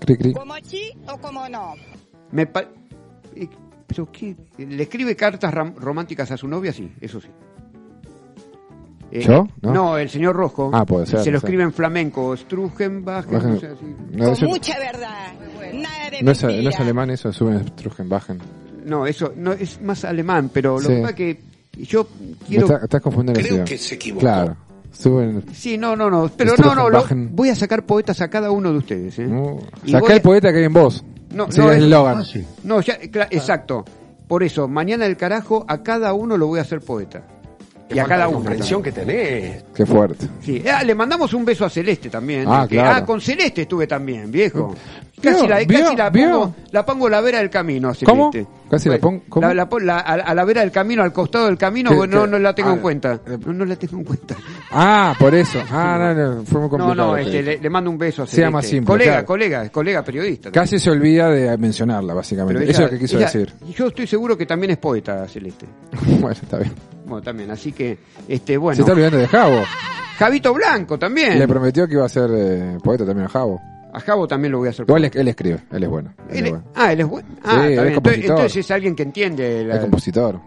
[0.00, 0.32] Cri, cri.
[0.34, 1.74] ¿Como sí o como no?
[2.32, 2.66] Me pa-
[3.34, 3.48] eh,
[3.86, 4.36] ¿Pero qué?
[4.58, 6.72] ¿Le escribe cartas románticas a su novia?
[6.72, 7.28] Sí, eso sí.
[9.10, 9.46] Eh, ¿Yo?
[9.62, 9.96] No.
[9.98, 10.70] el señor Rojo.
[10.74, 11.46] Ah, puede ser, Se lo sí.
[11.46, 13.94] escribe en flamenco, Strugenbach, Bajen- no sé, así.
[14.12, 15.32] No, Con eso- mucha verdad.
[15.72, 18.38] Nada de no es, no es alemán eso, suben Strugenbachen.
[18.84, 20.88] No, eso no es más alemán, pero lo Sí.
[20.88, 21.40] que pasa es que
[21.84, 22.06] yo
[22.46, 22.66] quiero...
[22.66, 24.20] está- estás confundiendo Creo que se equivocó.
[24.20, 24.56] Claro.
[24.92, 25.42] Suben.
[25.52, 28.70] Sí, no, no, no, pero no, no, lo- voy a sacar poetas a cada uno
[28.70, 29.18] de ustedes.
[29.18, 29.28] ¿eh?
[29.84, 31.04] Y a- el poeta que hay en vos.
[31.32, 32.22] No, Sí, no, el eslogan.
[32.62, 33.84] No, ya, cla- exacto.
[34.28, 37.22] Por eso, mañana el carajo, a cada uno lo voy a hacer poeta.
[37.90, 38.38] Y a cada uno.
[38.38, 39.64] comprensión que tenés.
[39.74, 40.26] Qué fuerte.
[40.40, 40.62] Sí.
[40.72, 42.44] Ah, le mandamos un beso a Celeste también.
[42.48, 42.96] Ah, que- claro.
[42.96, 44.74] ah, con Celeste estuve también, viejo.
[45.22, 45.48] Casi, ¿Vio?
[45.48, 45.78] la, ¿Vio?
[45.80, 46.30] casi la, ¿Vio?
[46.30, 48.32] pongo, la pongo a la vera del camino a ¿Cómo?
[48.32, 48.52] Celeste.
[48.70, 49.46] Casi la pongo- ¿cómo?
[49.46, 51.96] la- la pon- la- a, a la vera del camino, al costado del camino, ¿Qué-
[51.96, 52.30] bueno, no, qué?
[52.32, 53.20] no la tengo Ah, en cuenta.
[53.46, 54.34] No, no la tengo en cuenta.
[54.72, 55.60] Ah, por eso.
[55.70, 57.12] Ah, no, no, fue muy No, complicado.
[57.12, 58.50] no, este, le, le mando un beso a Sea Celeste.
[58.52, 59.26] más simple, Colega, claro.
[59.26, 60.50] colega, colega periodista.
[60.50, 62.64] Casi se olvida de mencionarla, básicamente.
[62.64, 63.52] Eso es lo que quiso ella- decir.
[63.74, 65.66] Yo estoy seguro que también es poeta, Celeste.
[66.20, 66.72] bueno, está bien.
[67.04, 67.98] Bueno, también, así que,
[68.28, 68.76] este, bueno.
[68.76, 69.62] Se está olvidando de Javo.
[70.18, 71.38] Javito Blanco también.
[71.38, 73.60] Le prometió que iba a ser eh, poeta también a Javo.
[73.92, 74.84] A Javo también lo voy a hacer.
[74.88, 76.14] Igual él, él escribe, él es bueno.
[76.28, 76.64] Él Él es bueno.
[76.74, 77.28] ah, él es bueno.
[77.44, 77.70] Ah, Sí, él es.
[77.78, 78.30] Entonces, compositor.
[78.30, 79.64] entonces es alguien que entiende.
[79.64, 80.40] la- Es compositor.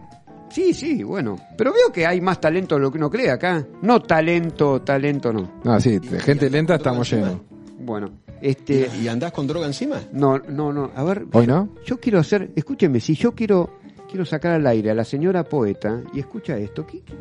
[0.50, 1.38] Sí, sí, bueno.
[1.58, 3.66] Pero veo que hay más talento de lo que uno cree acá.
[3.82, 5.60] No talento, talento no.
[5.64, 7.38] No, sí, de gente lenta estamos llenos.
[7.80, 8.90] Bueno, este.
[9.02, 9.98] ¿Y andás con droga encima?
[10.14, 10.92] No, no, no.
[10.96, 11.26] A ver.
[11.34, 11.70] ¿Hoy no?
[11.86, 12.52] Yo quiero hacer.
[12.56, 13.77] Escúcheme, si yo quiero
[14.10, 17.14] quiero sacar al aire a la señora poeta y escucha esto, ¿qué, qué,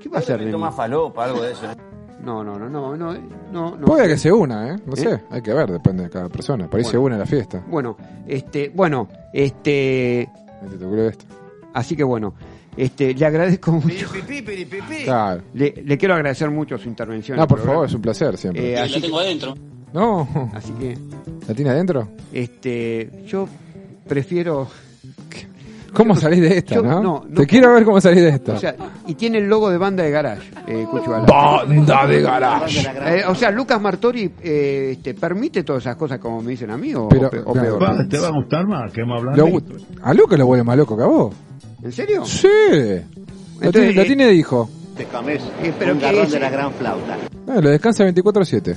[0.00, 0.52] qué va a hacer de mí?
[0.52, 1.66] Toma falopa, algo de eso.
[2.22, 3.14] No, no, no, no, no,
[3.52, 3.86] no, no.
[3.86, 4.76] Puede que se una, ¿eh?
[4.84, 4.96] No ¿Eh?
[4.96, 6.68] sé, hay que ver, depende de cada persona.
[6.68, 6.90] Por ahí Bueno.
[6.90, 7.64] se une a la fiesta.
[7.68, 10.28] Bueno, este, bueno, este,
[10.78, 11.24] ¿Te ocurrió esto?
[11.74, 12.34] así que bueno,
[12.76, 14.08] este, le agradezco mucho.
[15.04, 15.42] Claro.
[15.54, 17.36] Le, le quiero agradecer mucho su intervención.
[17.36, 18.72] en No, por favor, es un placer siempre.
[18.72, 19.54] Eh, así, que, adentro.
[19.92, 20.98] No, así que,
[21.46, 22.08] ¿la tiene adentro?
[22.32, 23.48] este, yo
[24.08, 24.66] prefiero.
[25.92, 27.02] ¿Cómo salís de esta, yo- no?
[27.02, 28.52] no, no Te quiero ver cómo salís de esta.
[28.54, 28.74] O sea,
[29.06, 30.86] y tiene el logo de banda de garage, eh.
[31.26, 32.80] Banda de garage.
[33.06, 36.76] Eh, o sea, Lucas Martori eh, este, permite todas esas cosas como me dicen a
[36.76, 37.78] mí o, Pero, o pe- o claro.
[37.78, 38.08] peor.
[38.08, 38.92] ¿Te va a gustar más?
[38.92, 39.62] ¿Qué más Lo- hablando?
[40.02, 41.34] a Lucas lo vuelve más loco que a vos.
[41.82, 42.24] ¿En serio?
[42.24, 42.48] Sí.
[42.48, 44.68] Lo Entonces, tiene, lo eh, tiene de hijo.
[44.96, 47.16] Te comes Eh, pero un ¿qué garrón de la gran flauta.
[47.46, 48.76] No, lo descansa 24-7.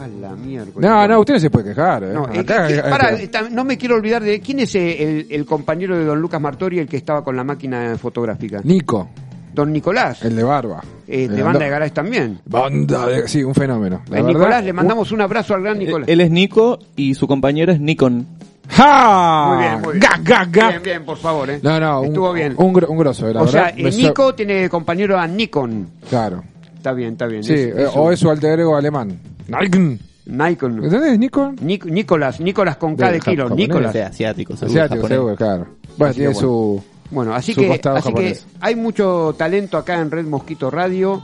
[0.00, 0.88] A la miércoles.
[0.88, 2.04] No, no, usted no se puede quejar.
[2.04, 2.12] ¿eh?
[2.14, 4.60] No, eh, Acá- ¿qué- qué- acá- pará, eh, tam- no me quiero olvidar de quién
[4.60, 7.96] es eh, el, el compañero de don Lucas Martori, el que estaba con la máquina
[7.98, 8.60] fotográfica.
[8.64, 9.08] Nico,
[9.52, 10.80] Don Nicolás, el de barba.
[11.08, 12.38] eh, de El banda de garage también.
[12.46, 13.26] Banda de...
[13.28, 14.00] Sí, un fenómeno.
[14.08, 16.08] La verdad, Nicolás, le mandamos un abrazo al gran Nicolás.
[16.08, 18.26] Él es Nico y su compañero es Nikon.
[18.68, 19.46] ¡Ja!
[19.48, 20.00] Muy bien, muy bien.
[20.00, 20.68] Ga, ga, ga.
[20.70, 21.58] Bien, bien, por favor, eh.
[21.62, 22.54] No, no, un, Estuvo bien.
[22.56, 23.74] Un, un grosso, la o verdad.
[23.76, 25.88] sea, so- Nico tiene compañero a Nikon.
[26.08, 26.44] Claro.
[26.76, 27.42] Está bien, está bien.
[27.42, 29.18] Sí, Es- eh, es o un- es su alter ego alemán.
[29.50, 29.98] Nikon.
[30.26, 30.84] Nikon.
[30.84, 31.56] ¿Entendés, Nikon?
[31.56, 33.68] Nic- Nicolás, Nicolás con K de Del kilo, japonés.
[33.68, 33.94] Nicolás.
[33.94, 35.16] Ese asiático, seguro, Asiático, japonés.
[35.18, 35.66] seguro, claro.
[35.96, 36.84] Bueno, Así tiene que su...
[37.10, 41.20] Bueno, así su que, así hay mucho talento acá en Red Mosquito Radio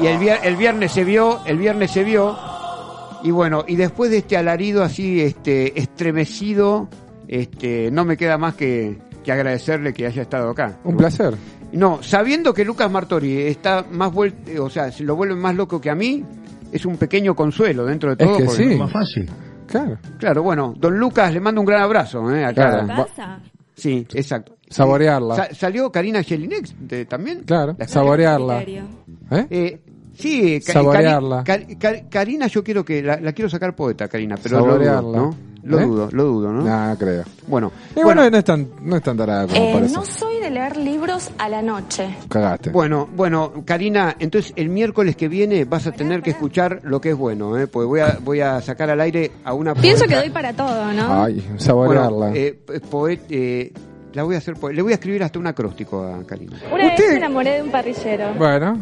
[0.00, 2.36] y el, vier- el viernes se vio, el viernes se vio
[3.24, 6.88] y bueno, y después de este alarido así este estremecido,
[7.26, 10.76] este no me queda más que, que agradecerle que haya estado acá.
[10.84, 11.34] Un placer.
[11.72, 15.80] No, sabiendo que Lucas Martori está más vuelto, o sea, se lo vuelve más loco
[15.80, 16.22] que a mí,
[16.74, 18.38] es un pequeño consuelo dentro de Es todo.
[18.38, 18.76] que porque- sí.
[18.78, 19.30] Más fácil.
[19.66, 19.98] Claro.
[20.18, 22.44] Claro, bueno, don Lucas le mando un gran abrazo, ¿eh?
[22.44, 22.84] Acá.
[22.84, 23.06] Claro.
[23.74, 24.56] Sí, exacto.
[24.68, 25.34] Saborearla.
[25.36, 27.42] Sa- ¿Salió Karina Jelinek de- también?
[27.44, 28.62] Claro, La- saborearla.
[28.62, 29.46] ¿Eh?
[29.50, 29.80] Eh,
[30.16, 31.44] sí, Ca- Saborearla.
[32.10, 35.18] Karina yo quiero que, la, la quiero sacar poeta, Karina, pero lo dudo, Saborearla.
[35.18, 35.36] ¿no?
[35.64, 35.86] Lo ¿Eh?
[35.86, 36.96] dudo, lo dudo, ¿no?
[36.98, 37.24] Creo.
[37.46, 39.94] Bueno, Y bueno, no es tan, no es tan tarada como Eh, parece.
[39.94, 42.14] no soy de leer libros a la noche.
[42.28, 42.70] Cagaste.
[42.70, 47.10] Bueno, bueno, Karina, entonces el miércoles que viene vas a tener que escuchar lo que
[47.10, 47.66] es bueno, ¿eh?
[47.66, 50.52] Pues voy a, voy a sacar al aire a una Pienso que poeta- doy para
[50.52, 51.22] todo, ¿no?
[51.24, 52.10] Ay, saborearla.
[52.10, 52.58] Bueno, eh,
[52.90, 53.72] poet- eh,
[54.12, 56.56] la voy a hacer poe- le voy a escribir hasta un acróstico a Karina.
[56.72, 56.98] Una ¿Usted?
[57.04, 58.34] vez me enamoré de un parrillero.
[58.34, 58.78] Bueno,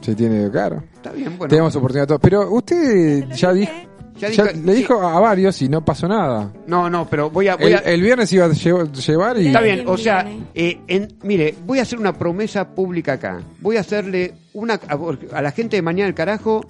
[0.00, 0.82] si tiene, claro.
[0.94, 1.48] Está bien, bueno.
[1.50, 2.20] Tenemos oportunidad todos.
[2.22, 3.72] Pero usted ya dijo,
[4.18, 6.52] Ya le dijo a varios y no pasó nada.
[6.66, 9.48] No, no, pero voy a, voy El, a, el viernes iba a llevar y...
[9.48, 13.42] Está bien, o sea, eh, en- mire, voy a hacer una promesa pública acá.
[13.60, 14.98] Voy a hacerle una a,
[15.36, 16.64] a la gente de Mañana del Carajo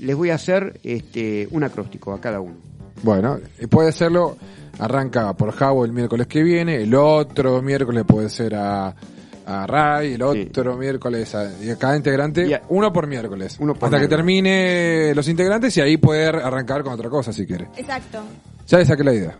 [0.00, 2.54] les voy a hacer este un acróstico a cada uno.
[3.02, 4.36] Bueno, y puede hacerlo,
[4.78, 8.94] arranca por Javo el miércoles que viene, el otro miércoles puede ser a,
[9.46, 13.56] a Ray, el otro miércoles a, y a cada integrante, Y a- uno por miércoles.
[13.60, 17.46] Uno por hasta que termine los integrantes y ahí poder arrancar con otra cosa si
[17.46, 17.68] quiere.
[17.76, 18.20] Exacto.
[18.66, 19.36] Ya le saqué la idea.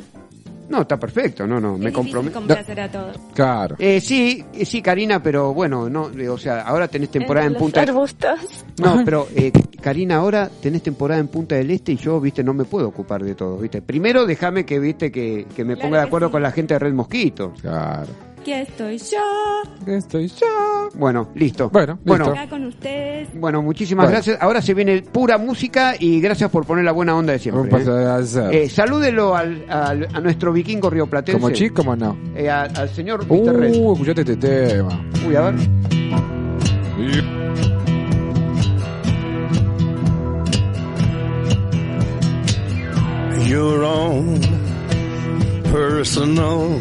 [0.69, 2.81] No, está perfecto, no, no, me es difícil comprometo.
[2.83, 3.17] a todos.
[3.35, 3.77] Claro.
[3.79, 7.53] Eh, sí, eh, sí, Karina, pero bueno, no, eh, o sea, ahora tenés temporada en
[7.53, 8.41] los Punta arbustos.
[8.83, 12.53] No, pero eh, Karina, ahora tenés temporada en Punta del Este y yo, viste, no
[12.53, 13.81] me puedo ocupar de todo, viste.
[13.81, 16.33] Primero déjame que, viste, que, que me Claro ponga de acuerdo sí.
[16.33, 17.53] con la gente de Red Mosquito.
[17.61, 18.09] Claro.
[18.47, 19.93] Aquí estoy yo.
[19.93, 20.89] Estoy yo.
[20.95, 21.69] Bueno, listo.
[21.69, 22.39] Bueno, bueno, listo.
[22.41, 23.29] Acá con ustedes.
[23.35, 24.13] bueno, muchísimas Bueno.
[24.19, 24.39] gracias.
[24.41, 27.75] Ahora se viene pura música y gracias por poner la buena onda de siempre.
[27.75, 27.85] Un ¿eh?
[27.85, 28.55] de hacer.
[28.55, 31.41] Eh, salúdelo al, al- a nuestro vikingo rioplatense.
[31.41, 32.17] como chico, como no.
[32.37, 33.53] Eh, a- al señor Mr.
[33.59, 33.75] Red.
[33.81, 35.05] Uh, escuchate este tema.
[35.27, 35.55] Uy, a ver.
[43.49, 44.41] Your own
[45.65, 46.81] personal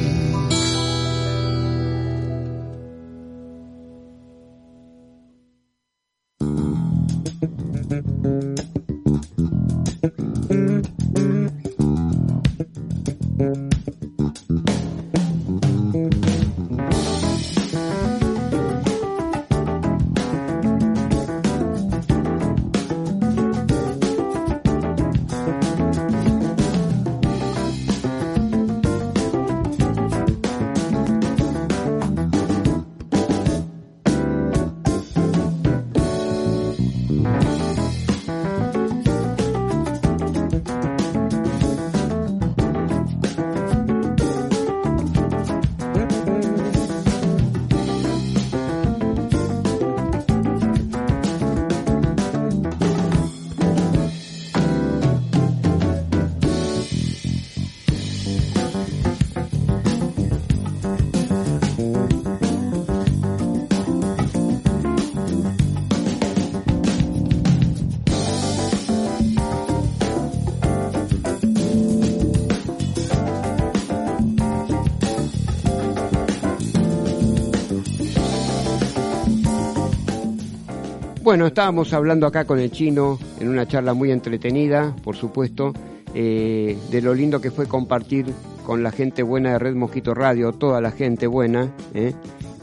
[81.23, 85.71] Bueno, estábamos hablando acá con el chino en una charla muy entretenida, por supuesto,
[86.15, 88.25] eh, de lo lindo que fue compartir
[88.65, 91.71] con la gente buena de Red Mosquito Radio, toda la gente buena.
[91.93, 92.15] ¿eh?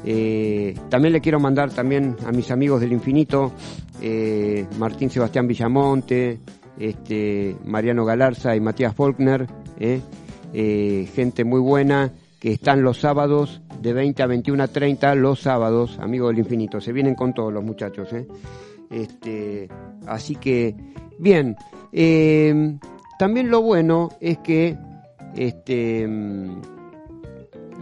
[0.04, 3.52] Eh, también le quiero mandar también a mis amigos del infinito,
[4.02, 6.40] eh, Martín Sebastián Villamonte,
[6.80, 9.46] este, Mariano Galarza y Matías Faulkner,
[9.78, 10.00] ¿eh?
[11.14, 15.98] Gente muy buena que están los sábados de 20 a 21 a 30 los sábados,
[16.00, 16.80] amigos del infinito.
[16.80, 18.12] Se vienen con todos los muchachos.
[18.12, 18.26] ¿eh?
[18.90, 19.68] Este,
[20.06, 20.74] así que,
[21.18, 21.56] bien.
[21.92, 22.76] eh,
[23.18, 24.76] también lo bueno es que,
[25.34, 26.08] este,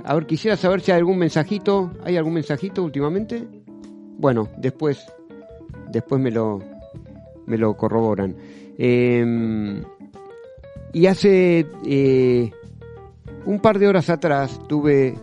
[0.05, 1.93] a ver, quisiera saber si hay algún mensajito.
[2.05, 3.45] ¿Hay algún mensajito últimamente?
[4.19, 5.07] bueno, después,
[5.91, 6.61] después me lo,
[7.47, 8.35] me lo corroboran.
[8.79, 9.83] Eh,
[10.93, 12.51] y hace eh,
[13.45, 15.15] un par de horas atrás tuve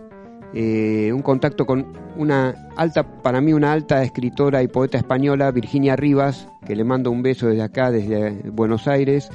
[0.54, 1.86] eh, un contacto con
[2.16, 7.10] una alta, para mí una alta escritora y poeta española, Virginia Rivas, que le mando
[7.10, 9.28] un beso desde acá, desde Buenos Aires.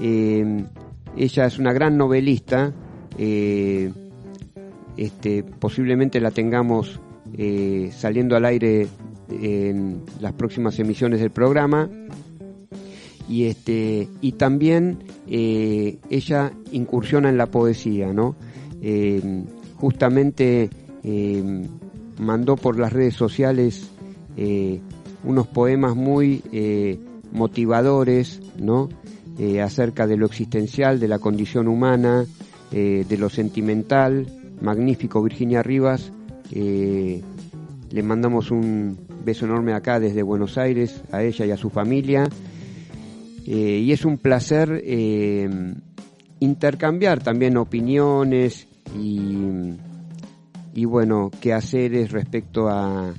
[0.00, 0.64] Eh,
[1.16, 2.72] ella es una gran novelista.
[3.18, 3.92] eh,
[4.96, 7.00] este, posiblemente la tengamos
[7.36, 8.88] eh, saliendo al aire
[9.28, 11.90] en las próximas emisiones del programa
[13.28, 18.36] y este y también eh, ella incursiona en la poesía no
[18.82, 19.20] Eh,
[19.76, 20.70] justamente
[21.02, 21.68] eh,
[22.18, 23.90] mandó por las redes sociales
[24.36, 24.80] eh,
[25.24, 26.98] unos poemas muy eh,
[27.32, 28.88] motivadores no
[29.38, 32.24] Eh, acerca de lo existencial de la condición humana
[32.70, 34.26] de lo sentimental.
[34.62, 36.10] Magnífico Virginia Rivas.
[36.50, 37.22] Le
[38.02, 38.96] mandamos un
[39.26, 42.30] beso enorme acá desde Buenos Aires a ella y a su familia.
[43.44, 44.82] Y es un placer
[46.40, 48.66] intercambiar también opiniones
[48.96, 49.76] y,
[50.74, 53.14] y bueno, quehaceres respecto a,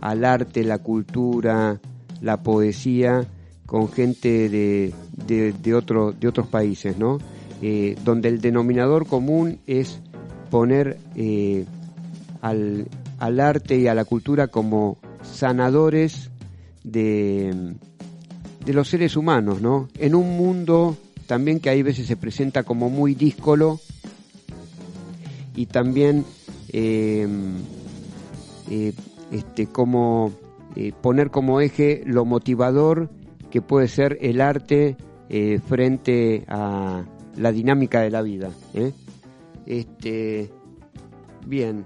[0.00, 1.80] al arte, la cultura,
[2.20, 3.26] la poesía
[3.66, 4.92] con gente de,
[5.26, 7.18] de, de, otro, de otros países, ¿no?
[7.62, 10.00] Eh, donde el denominador común es
[10.50, 11.64] poner eh,
[12.42, 12.88] al,
[13.18, 16.30] al arte y a la cultura como sanadores
[16.82, 17.74] de,
[18.64, 19.88] de los seres humanos, ¿no?
[19.98, 20.96] En un mundo
[21.26, 23.80] también que hay veces se presenta como muy díscolo
[25.56, 26.24] y también
[26.72, 27.26] eh,
[28.70, 28.92] eh,
[29.30, 30.32] este, como
[30.76, 33.10] eh, poner como eje lo motivador
[33.50, 34.96] que puede ser el arte
[35.66, 37.04] frente a
[37.36, 38.50] la dinámica de la vida.
[39.66, 40.50] Este,
[41.46, 41.84] bien,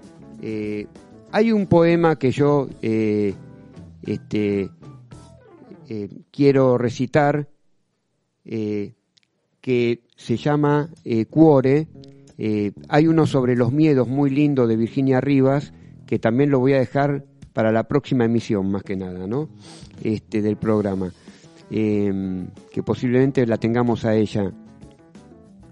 [1.31, 4.71] hay un poema que yo este,
[6.31, 7.49] quiero recitar
[8.45, 10.91] que se llama
[11.31, 11.87] Cuore.
[12.39, 15.73] Eh, hay uno sobre los miedos muy lindo de Virginia Rivas
[16.07, 19.49] que también lo voy a dejar para la próxima emisión, más que nada, ¿no?
[20.03, 21.13] Este, del programa.
[21.71, 24.51] Eh, que posiblemente la tengamos a ella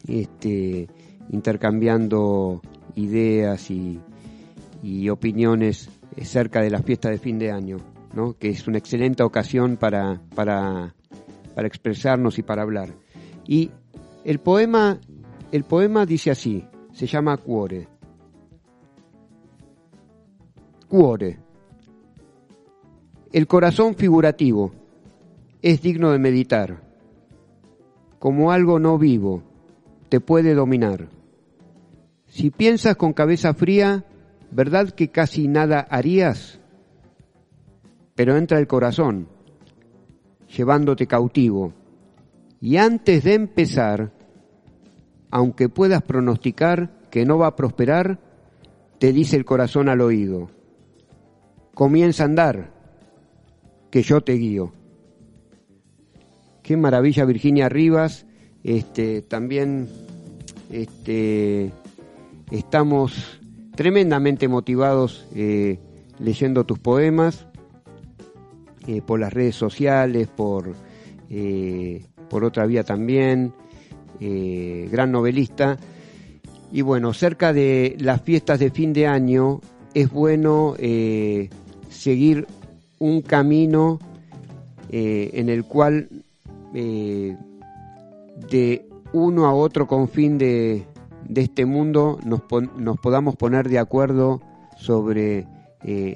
[0.07, 0.89] este,
[1.31, 2.61] intercambiando
[2.97, 3.99] ideas y,
[4.83, 5.89] y opiniones
[6.23, 7.79] cerca de las fiestas de fin de año,
[8.15, 8.35] ¿no?
[8.39, 10.95] que es una excelente ocasión para, para,
[11.55, 12.95] para expresarnos y para hablar.
[13.47, 13.71] Y
[14.25, 14.99] el poema,
[15.57, 17.89] el poema dice así, se llama Cuore.
[20.87, 21.39] Cuore.
[23.33, 24.73] El corazón figurativo
[25.63, 26.83] es digno de meditar.
[28.19, 29.43] Como algo no vivo,
[30.11, 31.09] te puede dominar.
[32.27, 34.05] Si piensas con cabeza fría,
[34.51, 36.61] ¿verdad que casi nada harías?
[38.15, 39.29] Pero entra el corazón,
[40.55, 41.73] llevándote cautivo.
[42.61, 44.13] Y antes de empezar,
[45.31, 48.19] aunque puedas pronosticar que no va a prosperar,
[48.99, 50.51] te dice el corazón al oído.
[51.75, 52.73] Comienza a andar,
[53.91, 54.73] que yo te guío.
[56.63, 58.27] Qué maravilla Virginia Rivas.
[58.65, 59.89] Este, también
[60.71, 61.71] este,
[62.51, 63.41] estamos
[63.77, 65.79] tremendamente motivados eh,
[66.19, 67.47] leyendo tus poemas
[68.87, 70.75] eh, por las redes sociales, por,
[71.31, 73.53] eh, por otra vía también.
[74.21, 75.77] Eh, gran novelista.
[76.73, 79.61] Y bueno, cerca de las fiestas de fin de año
[79.95, 81.49] es bueno eh,
[81.89, 82.47] seguir
[82.99, 84.01] un camino
[84.91, 86.09] eh, en el cual
[86.73, 87.37] de
[89.15, 90.85] uno a otro confín de,
[91.27, 92.43] de este mundo nos,
[93.01, 94.43] podamos poner de acuerdo
[94.77, 95.47] sobre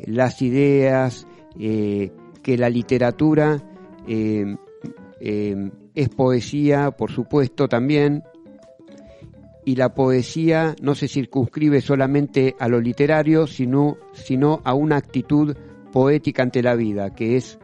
[0.06, 1.26] las ideas,
[1.56, 3.62] que la literatura
[5.94, 8.24] es poesía, por supuesto, también,
[9.64, 15.56] y la poesía no se circunscribe solamente a lo literario, sino, sino a una actitud
[15.92, 17.58] poética ante la vida, que es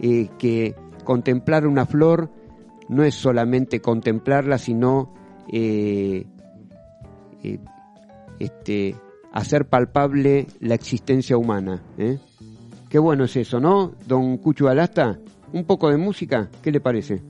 [0.00, 0.74] eh, que
[1.04, 2.30] contemplar una flor
[2.88, 5.12] no es solamente contemplarla, sino
[5.52, 6.26] eh,
[7.42, 7.58] eh,
[8.38, 8.96] este,
[9.32, 11.82] hacer palpable la existencia humana.
[12.88, 13.92] Qué bueno es eso, ¿no?
[14.06, 15.18] Don Cucho Alasta,
[15.52, 17.22] un poco de música, ¿qué le parece?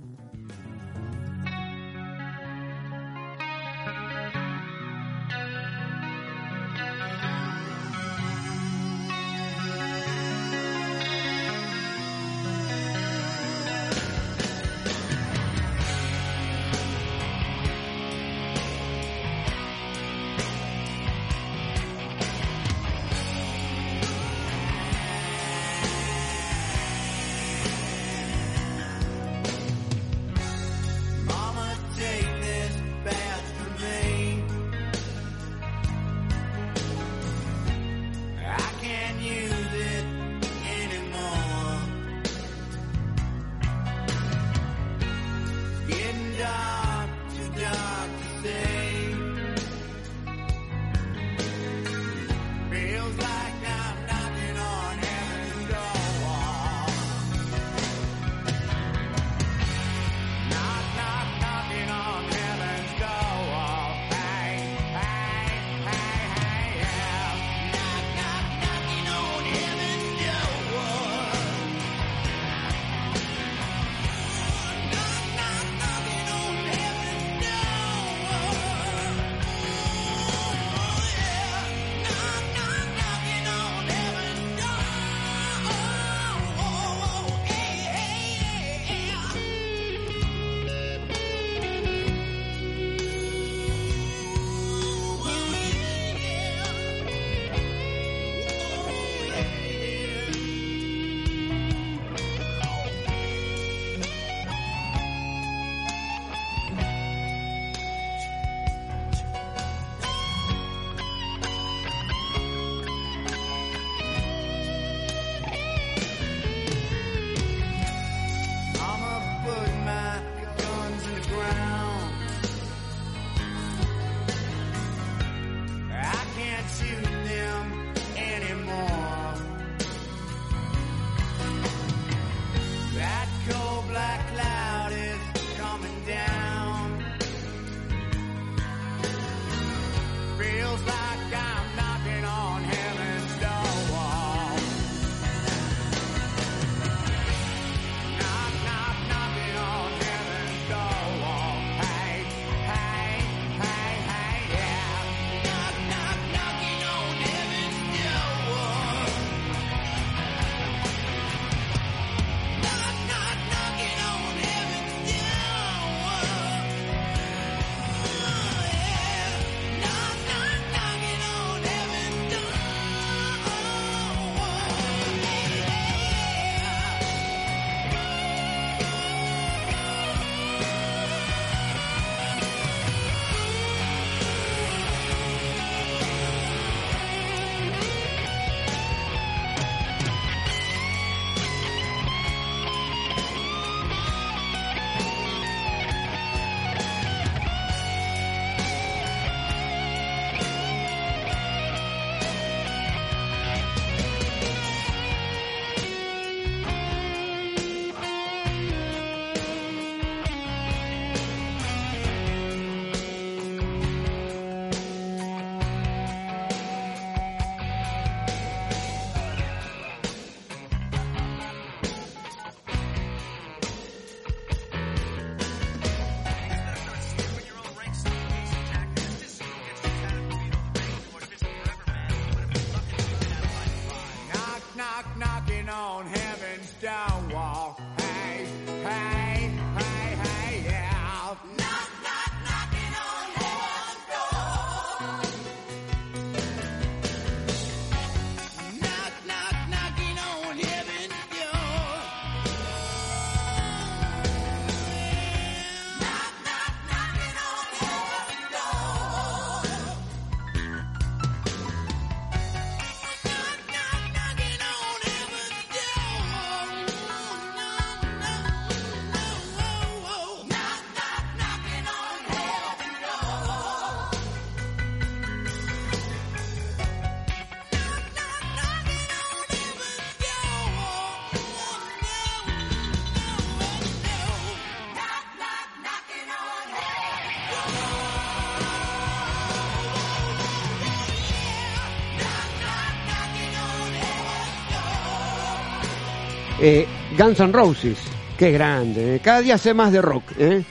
[296.61, 296.87] Eh,
[297.17, 297.99] Guns N' Roses,
[298.37, 299.21] qué grande, eh.
[299.21, 300.65] cada día hace más de rock, ¿eh?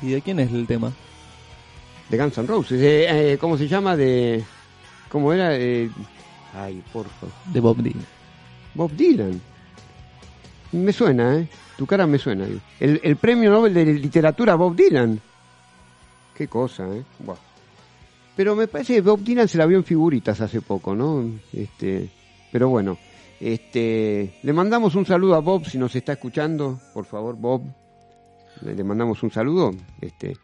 [0.00, 0.90] ¿Y de quién es el tema?
[2.08, 3.96] De Guns N' Roses, eh, eh, ¿cómo se llama?
[3.96, 4.42] De,
[5.10, 5.56] ¿Cómo era?
[5.56, 5.90] Eh,
[6.54, 7.34] ay, por favor.
[7.52, 8.06] De Bob Dylan.
[8.74, 9.40] Bob Dylan.
[10.72, 11.48] Me suena, ¿eh?
[11.76, 12.46] Tu cara me suena.
[12.78, 15.20] El, el premio Nobel de Literatura Bob Dylan.
[16.34, 17.02] Qué cosa, ¿eh?
[17.18, 17.36] Buah.
[18.36, 21.28] Pero me parece que Bob Dylan se la vio en figuritas hace poco, ¿no?
[21.52, 22.08] Este,
[22.52, 22.96] pero bueno,
[23.40, 27.62] este, le mandamos un saludo a Bob si nos está escuchando, por favor, Bob.
[28.60, 29.70] Le, mandamos un saludo.
[29.98, 30.36] Este,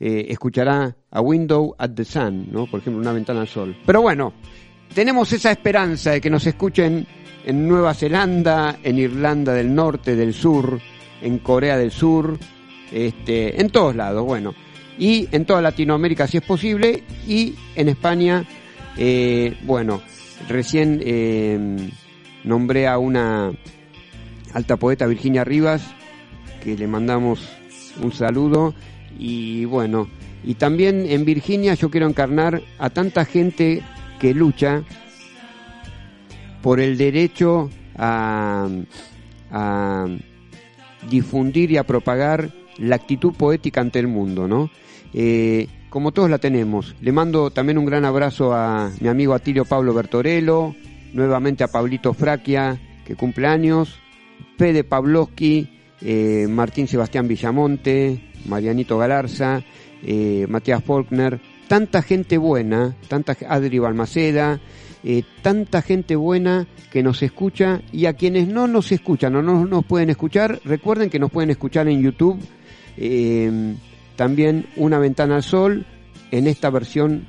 [0.00, 2.66] eh, escuchará a Window at the Sun, ¿no?
[2.66, 3.76] Por ejemplo, una ventana al sol.
[3.86, 4.32] Pero bueno,
[4.92, 7.06] tenemos esa esperanza de que nos escuchen
[7.44, 10.80] en Nueva Zelanda, en Irlanda del Norte, del Sur,
[11.20, 12.36] en Corea del Sur,
[12.90, 14.52] este, en todos lados, bueno,
[14.98, 18.44] y en toda Latinoamérica si es posible, y en España,
[18.96, 20.02] eh, bueno,
[20.48, 21.88] recién eh,
[22.44, 23.52] nombré a una
[24.52, 25.82] alta poeta Virginia Rivas,
[26.62, 27.48] que le mandamos
[28.02, 28.74] un saludo,
[29.18, 30.08] y bueno,
[30.44, 33.82] y también en Virginia yo quiero encarnar a tanta gente
[34.18, 34.82] que lucha
[36.62, 38.68] por el derecho a,
[39.50, 40.06] a
[41.10, 44.70] difundir y a propagar la actitud poética ante el mundo, ¿no?
[45.12, 46.94] Eh, como todos la tenemos.
[47.00, 50.74] Le mando también un gran abrazo a mi amigo Atilio Pablo Bertorello,
[51.12, 54.00] nuevamente a Pablito Fraquia, que cumple años,
[54.56, 55.68] Pede Pavlovsky,
[56.00, 59.62] eh, Martín Sebastián Villamonte, Marianito Galarza,
[60.02, 64.60] eh, Matías Faulkner, tanta gente buena, tanta Adri Balmaceda,
[65.04, 69.64] eh, tanta gente buena que nos escucha y a quienes no nos escuchan o no
[69.64, 72.38] nos pueden escuchar, recuerden que nos pueden escuchar en YouTube,
[72.96, 73.74] eh,
[74.16, 75.86] también Una Ventana al Sol,
[76.30, 77.26] en esta versión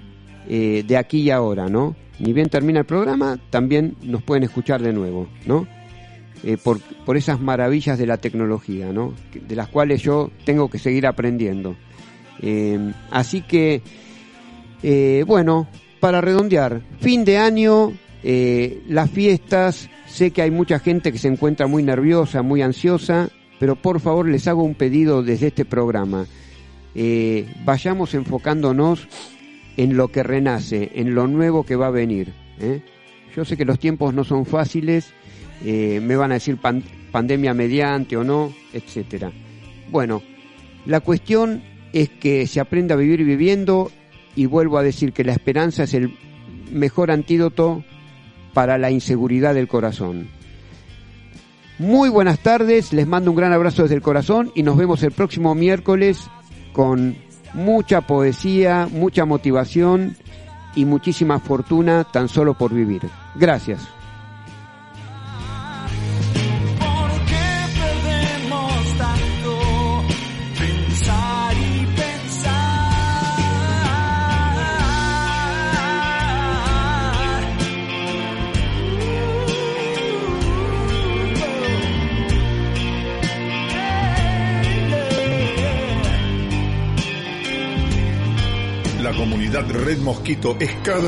[0.47, 1.95] eh, de aquí y ahora, ¿no?
[2.20, 5.68] Ni bien termina el programa, también nos pueden escuchar de nuevo, ¿no?
[6.43, 9.14] Eh, por, por esas maravillas de la tecnología, ¿no?
[9.47, 11.78] De las cuales yo tengo que seguir aprendiendo.
[12.41, 13.82] Eh, así que,
[14.84, 15.68] eh, bueno,
[16.01, 17.93] para redondear, fin de año,
[18.88, 23.76] las fiestas, sé que hay mucha gente que se encuentra muy nerviosa, muy ansiosa, pero
[23.76, 26.26] por favor les hago un pedido desde este programa.
[27.66, 29.07] Vayamos enfocándonos
[29.78, 32.34] en lo que renace, en lo nuevo que va a venir.
[32.59, 32.82] ¿eh?
[33.36, 35.11] Yo sé que los tiempos no son fáciles,
[35.65, 39.32] eh, me van a decir pan- pandemia mediante o no, etcétera.
[39.89, 40.21] Bueno,
[40.86, 41.63] la cuestión
[41.93, 43.91] es que se aprenda a vivir viviendo
[44.36, 46.17] y vuelvo a decir que la esperanza es el
[46.71, 47.84] mejor antídoto
[48.53, 50.28] para la inseguridad del corazón.
[51.80, 55.11] Muy buenas tardes, les mando un gran abrazo desde el corazón y nos vemos el
[55.11, 56.28] próximo miércoles
[56.71, 57.15] con
[57.53, 60.15] mucha poesía, mucha motivación
[60.75, 63.01] y muchísima fortuna tan solo por vivir.
[63.35, 63.87] Gracias.
[89.16, 91.01] Comunidad Red Mosquito es cada